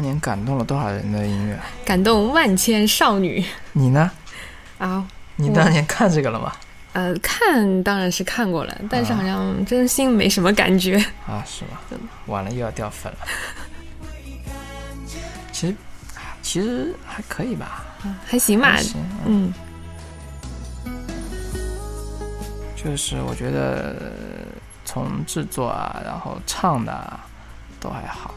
[0.00, 1.60] 当年感动了多少人的音乐？
[1.84, 3.44] 感动万千少女。
[3.74, 4.10] 你呢？
[4.78, 6.50] 啊，你当年看这个了吗？
[6.94, 10.96] 呃，看当然是看过了，但是好像真心没什么感觉。
[11.26, 11.78] 啊，是吗？
[12.24, 13.18] 完了又要掉粉了。
[15.52, 15.74] 其实，
[16.40, 17.84] 其实还可以吧。
[18.24, 18.78] 还行吧。
[19.26, 19.52] 嗯。
[22.74, 24.14] 就是我觉得
[24.86, 27.20] 从制作啊，然后唱的
[27.78, 28.34] 都还好。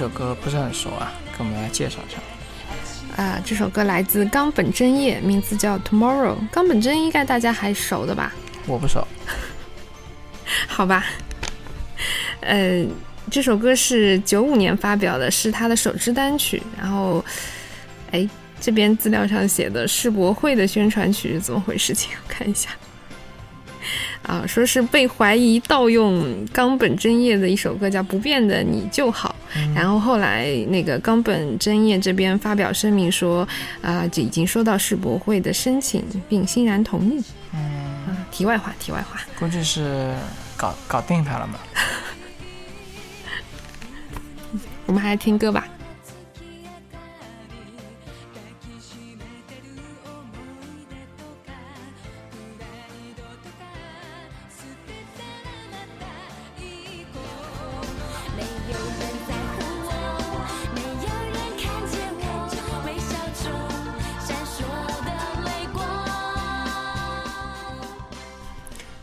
[0.00, 3.22] 首歌不是很熟啊，给我们来介绍一下。
[3.22, 6.36] 啊，这首歌来自冈本真叶，名字叫《Tomorrow》。
[6.50, 8.32] 冈本真应该大家还熟的吧？
[8.66, 9.06] 我不熟。
[10.66, 11.04] 好吧。
[12.40, 12.82] 呃，
[13.30, 16.62] 这首歌是九五年发表的，是他的首支单曲。
[16.78, 17.22] 然后，
[18.10, 18.26] 哎，
[18.58, 21.92] 这边资料上写的世博会的宣传曲是怎么回事？
[21.92, 22.70] 情我看一下。
[24.22, 29.34] 啊，说是被怀疑盗用冈本真叶的一首歌，叫《不变的你就好》。
[29.74, 33.46] 然后后来那个冈本真叶这边发表声明说，
[33.82, 37.20] 啊，就已经收到世博会的申请，并欣然同意。
[37.52, 40.14] 嗯，题外话，题外话，估计是
[40.56, 41.58] 搞搞定他了嘛。
[44.86, 45.66] 我们还是听歌吧。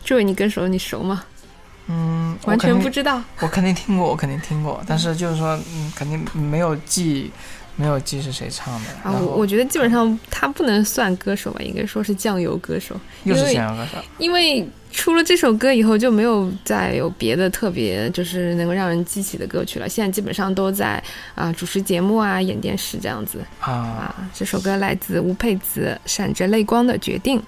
[0.08, 1.22] 这位你歌手你熟吗？
[1.86, 3.22] 嗯，完全不知道。
[3.40, 7.30] 我肯定听过，我肯定听过，但是就是说，嗯，肯定没有记，
[7.76, 8.90] 没有记是谁唱的。
[9.02, 12.98] 啊，我我觉得基本上他不能算歌手吧，应该说是酱油歌手。
[13.24, 13.98] 又是酱油歌手。
[14.16, 19.86] 因为出了这首歌以后就没有再有别的特别就是能够让人记起的歌曲了。
[19.86, 21.02] 现在基本上都在
[21.34, 23.70] 啊主持节目啊演电视这样子啊。
[23.70, 27.38] 啊，这首歌来自吴佩慈，《闪着泪光的决定》。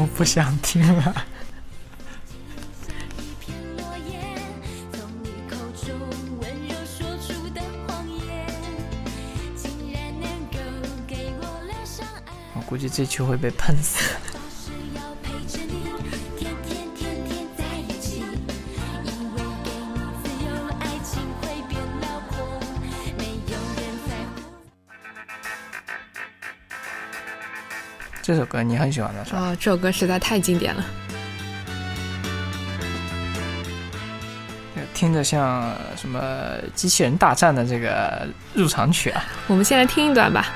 [0.00, 1.26] 我不想听了。
[12.54, 14.37] 我估计这曲会被喷死。
[28.48, 29.38] 歌你很喜欢的是吧？
[29.38, 30.84] 啊，这首歌实在太经典了，
[34.94, 36.20] 听着像什么
[36.74, 39.24] 机器人大战的这个入场曲啊。
[39.46, 40.46] 我们先来听一段吧。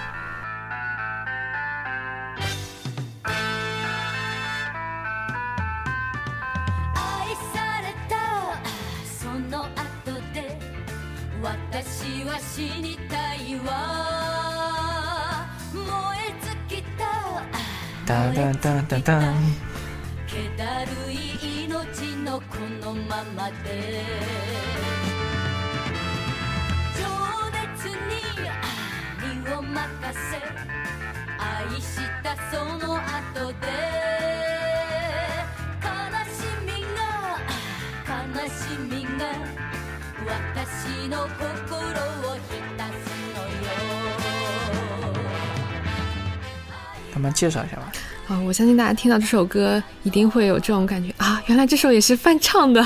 [47.42, 47.92] 介绍一下吧。
[48.28, 52.80] 啊，我相信大家听到这首歌一定会有这种感觉啊，原来这首也是翻唱的。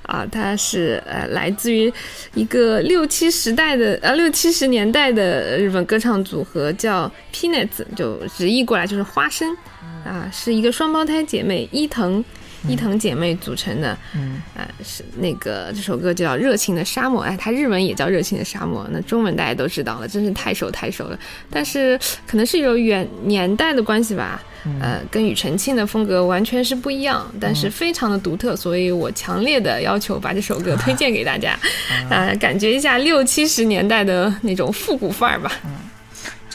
[0.00, 1.92] 啊，它是呃来自于
[2.32, 9.54] 一个六七时代的呃六七十年代的日本歌唱组合，叫 Peanuts，就直译过来就是花生。
[10.06, 12.24] 啊，是一个双胞胎姐妹伊藤。
[12.68, 21.18] 伊藤姐妹组成的，嗯，啊，是那个这首歌叫《热情的沙漠》，哎，它日文也叫《热情的沙漠》，那中文大家都知道了，真是太熟太熟了。
[21.50, 24.40] 但是可能是有远年代的关系吧，
[24.80, 31.58] 呃，跟庾澄庆的风格完全是不一样，但是非常的独特，所以我强烈的要求把这首歌推荐给大家，
[32.10, 35.50] 啊，感觉一下六七十年代的那种复古范儿吧。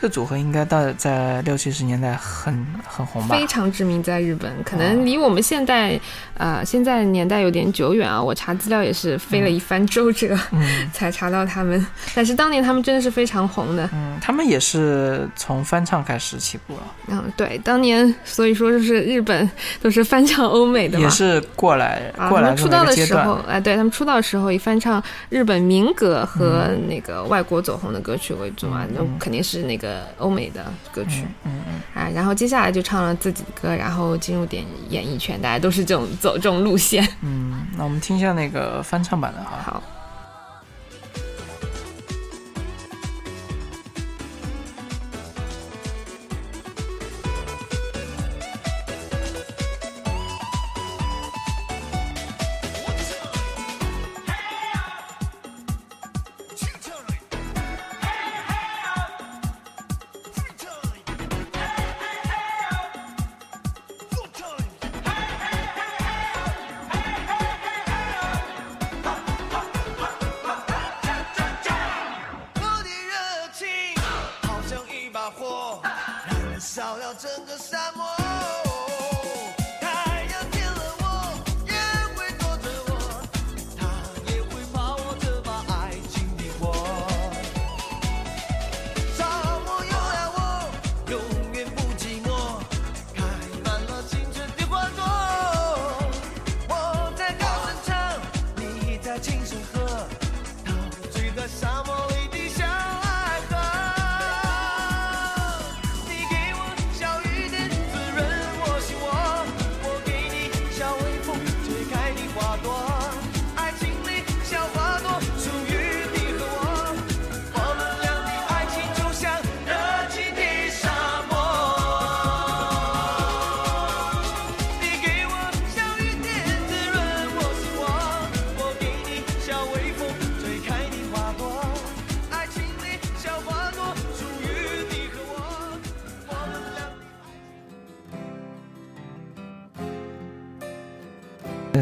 [0.03, 2.53] 这组合应该到在六七十年代很
[2.85, 3.37] 很红吧？
[3.37, 5.97] 非常知名，在日本，可能离我们现在，
[6.33, 8.21] 呃，现在年代有点久远啊。
[8.21, 10.37] 我查资料也是费了一番周折，
[10.91, 11.87] 才查到他们。
[12.13, 13.89] 但是当年他们真的是非常红的。
[13.93, 16.81] 嗯，他们也是从翻唱开始起步了。
[17.07, 19.49] 嗯，对，当年所以说就是日本
[19.81, 21.05] 都是翻唱欧美的嘛。
[21.05, 29.92] 也是过来过来出道的时候，哎，对他们出道的时候以翻唱日本民歌和那个外国走红的歌曲为主啊，那肯定是那个。
[30.17, 37.07] 欧美的歌曲，嗯嗯啊，然后接下来就唱了自己的歌，然后进入点演艺圈，大家都是这种走这种路线。
[37.21, 39.59] 嗯，那我们听一下那个翻唱版的哈。
[39.63, 39.83] 好。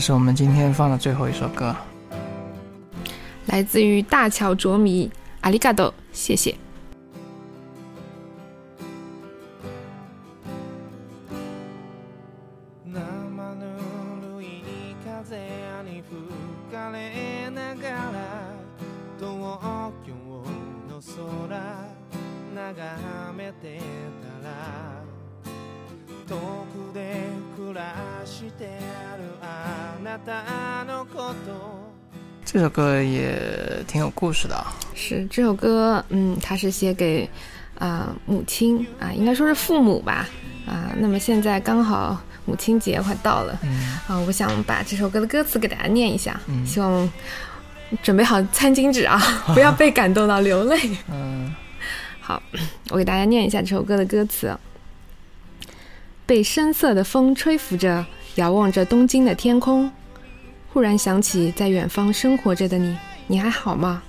[0.01, 1.75] 是我们今天放的最后一首歌，
[3.45, 5.07] 来自于大乔卓迷，
[5.41, 6.55] 阿里嘎多，谢谢。
[32.71, 33.37] 歌也
[33.85, 34.73] 挺有故事的啊。
[34.95, 37.29] 是这首歌，嗯，它是写给
[37.77, 40.27] 啊母亲啊，应该说是父母吧
[40.65, 40.91] 啊。
[40.97, 43.59] 那么现在刚好母亲节快到了，
[44.07, 47.07] 啊，我想把这首歌的歌词给大家念一下，希望
[48.01, 49.19] 准备好餐巾纸啊，
[49.53, 50.79] 不要被感动到流泪。
[51.11, 51.53] 嗯，
[52.19, 52.41] 好，
[52.89, 54.57] 我给大家念一下这首歌的歌词。
[56.23, 58.05] 被深色的风吹拂着，
[58.35, 59.91] 遥望着东京的天空，
[60.73, 62.97] 忽然想起在远方生活着的你，
[63.27, 64.01] 你还好吗？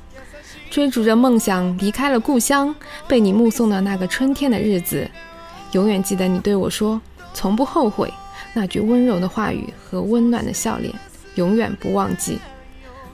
[0.71, 2.75] 追逐着梦想，离开了故乡，
[3.09, 5.11] 被你目送的那个春天的日子，
[5.73, 7.01] 永远记得你对我说
[7.35, 8.13] “从不后悔”
[8.55, 10.95] 那句温柔的话语和温暖的笑脸，
[11.35, 12.39] 永远不忘记。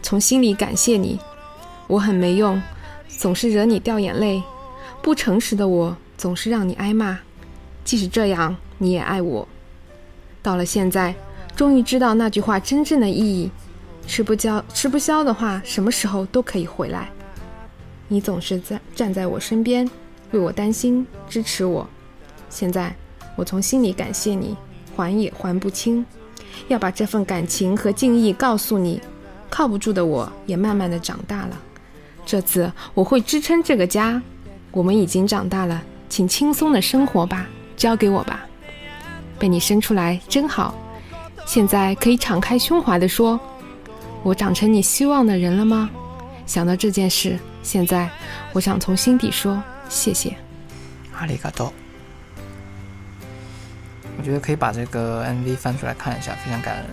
[0.02, 1.18] 从心里感谢你，
[1.86, 2.62] 我很没用，
[3.08, 4.42] 总是惹你掉眼泪，
[5.02, 7.18] 不诚实的我总是让你挨骂，
[7.84, 8.54] 即使这样。
[8.80, 9.48] 你也爱我，
[10.40, 11.12] 到了现在，
[11.58, 13.50] 终于知道那句话真正的意义。
[14.06, 17.10] 吃不消吃不消的话，什么时候都可以回来。
[18.06, 19.84] 你总是在站在我身边，
[20.30, 21.84] 为我担心，支持我。
[22.48, 22.94] 现在，
[23.34, 24.56] 我从心里感谢你，
[24.94, 26.06] 还也还不清。
[26.68, 29.02] 要把这份感情和敬意告诉你。
[29.50, 31.60] 靠不住的我也慢慢的长大了。
[32.24, 34.22] 这次我会支撑这个家。
[34.70, 38.46] 我们已经长大了，请轻松的生活吧，交给我吧。
[39.40, 40.72] 被你生出来真好，
[41.48, 43.40] 现在可以敞开胸怀地说
[44.22, 45.88] ：“我长成你希望的人了吗？”
[46.44, 48.06] 想到这件事，现在
[48.52, 50.36] 我想从心底说谢谢。
[51.18, 51.72] 阿里嘎多。
[54.18, 56.86] 我觉得可以把这个 MV 翻出来看一下，非常感人。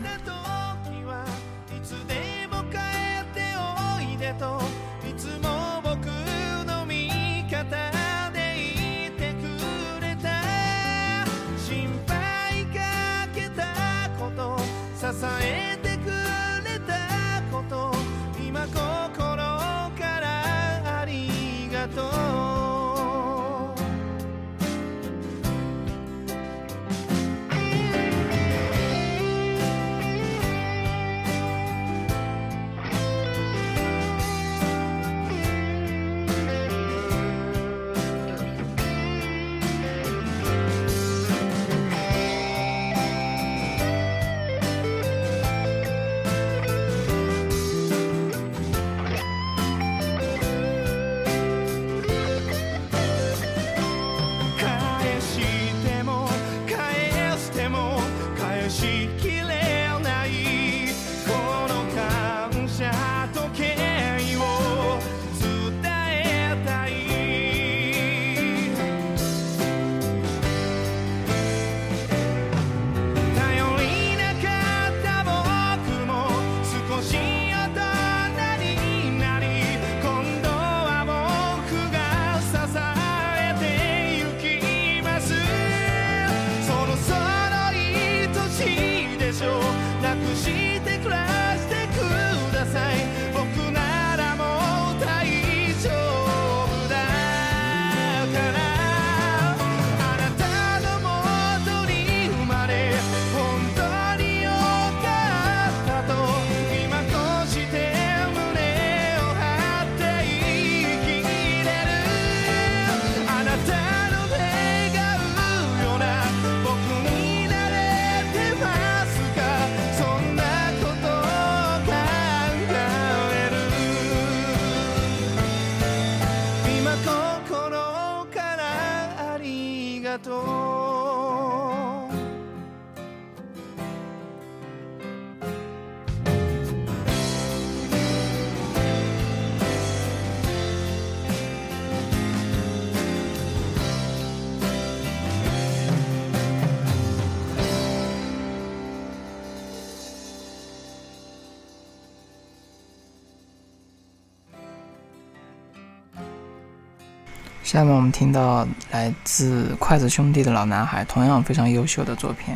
[157.76, 162.56] 下面我们听到来自筷子兄弟的老男孩，同样非常优秀的作品。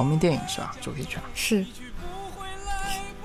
[0.00, 0.74] 同名电影是吧？
[0.80, 1.62] 主题曲是。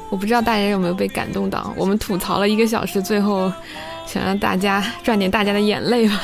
[0.10, 1.74] 我不知道大家有没有被感动到？
[1.78, 3.50] 我们吐槽了一个小时，最后
[4.06, 6.22] 想让大家赚点大家的眼泪吧。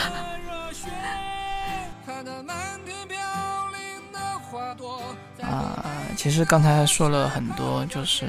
[5.42, 5.86] 啊，
[6.18, 8.26] 其实刚才说了很多，就是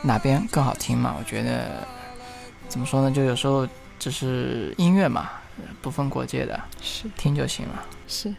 [0.00, 1.16] 哪边更好听嘛？
[1.18, 1.84] 我觉得
[2.68, 3.10] 怎么说呢？
[3.10, 3.66] 就有时候
[3.98, 5.28] 就是音乐嘛，
[5.82, 7.84] 不分国界的，是听就行了。
[8.06, 8.32] 是。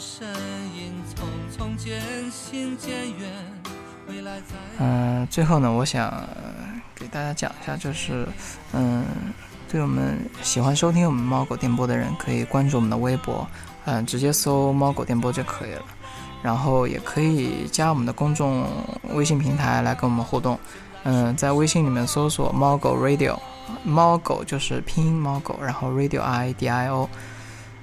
[0.00, 0.26] 身
[0.76, 1.22] 影，匆
[1.56, 3.28] 匆渐行渐远。
[4.08, 4.54] 未来在。
[4.78, 6.12] 嗯，最后呢，我想
[6.94, 8.26] 给大家讲一下，就是
[8.72, 9.04] 嗯，
[9.70, 13.46] 对我们喜欢收听我们猫狗电波的人，可以关注我们的微博。
[13.84, 15.82] 嗯，直接搜“猫狗电波”就可以了，
[16.42, 18.66] 然后也可以加我们的公众
[19.14, 20.58] 微信平台来跟我们互动。
[21.04, 23.38] 嗯，在微信里面搜索“猫狗 Radio”，
[23.84, 27.08] 猫狗就是拼音猫狗，然后 Radio R A D I O。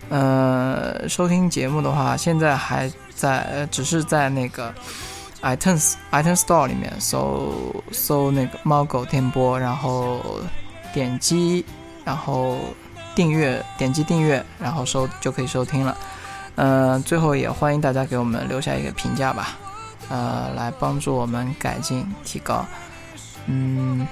[0.10, 4.74] 呃，收听节目的话，现在还在，只是在那个
[5.41, 7.53] iTunes iTunes Store 里面搜
[7.91, 10.20] 搜那个“猫狗电波”，然后
[10.93, 11.66] 点击，
[12.03, 12.58] 然后。
[13.16, 15.97] 订阅，点击订阅，然后收就可以收听了。
[16.56, 19.58] 嗯，最后也欢迎大家给我们留下一个评价吧，
[20.10, 22.66] 呃，来帮助我们改进提高。
[23.45, 24.06] 嗯，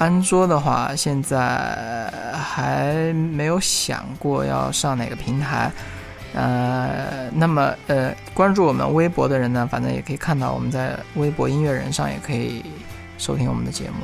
[0.00, 5.70] 安卓的话，现在还没有想过要上哪个平台。
[6.32, 12.64] 呃，那么呃，关注我们微博的人呢，反正也可以看到我们在微博音乐人上也可以
[13.18, 13.96] 收听我们的节目。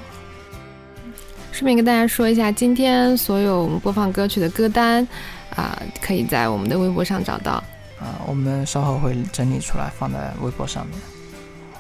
[1.51, 5.07] 顺便跟大家说一下，今天所有我们播放歌曲的歌单，
[5.55, 7.53] 啊，可以在我们的微博上找到。
[7.99, 10.99] 啊，我们稍后会整理出来放在微博上面，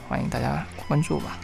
[0.08, 1.36] 欢迎大家关注吧。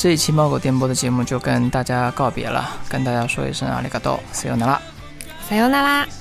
[0.00, 4.80] 这一期猫狗电波的节目就跟大家告别了，跟大家说一声阿里嘎多，See you 那拉，
[5.46, 6.19] 撒由那拉。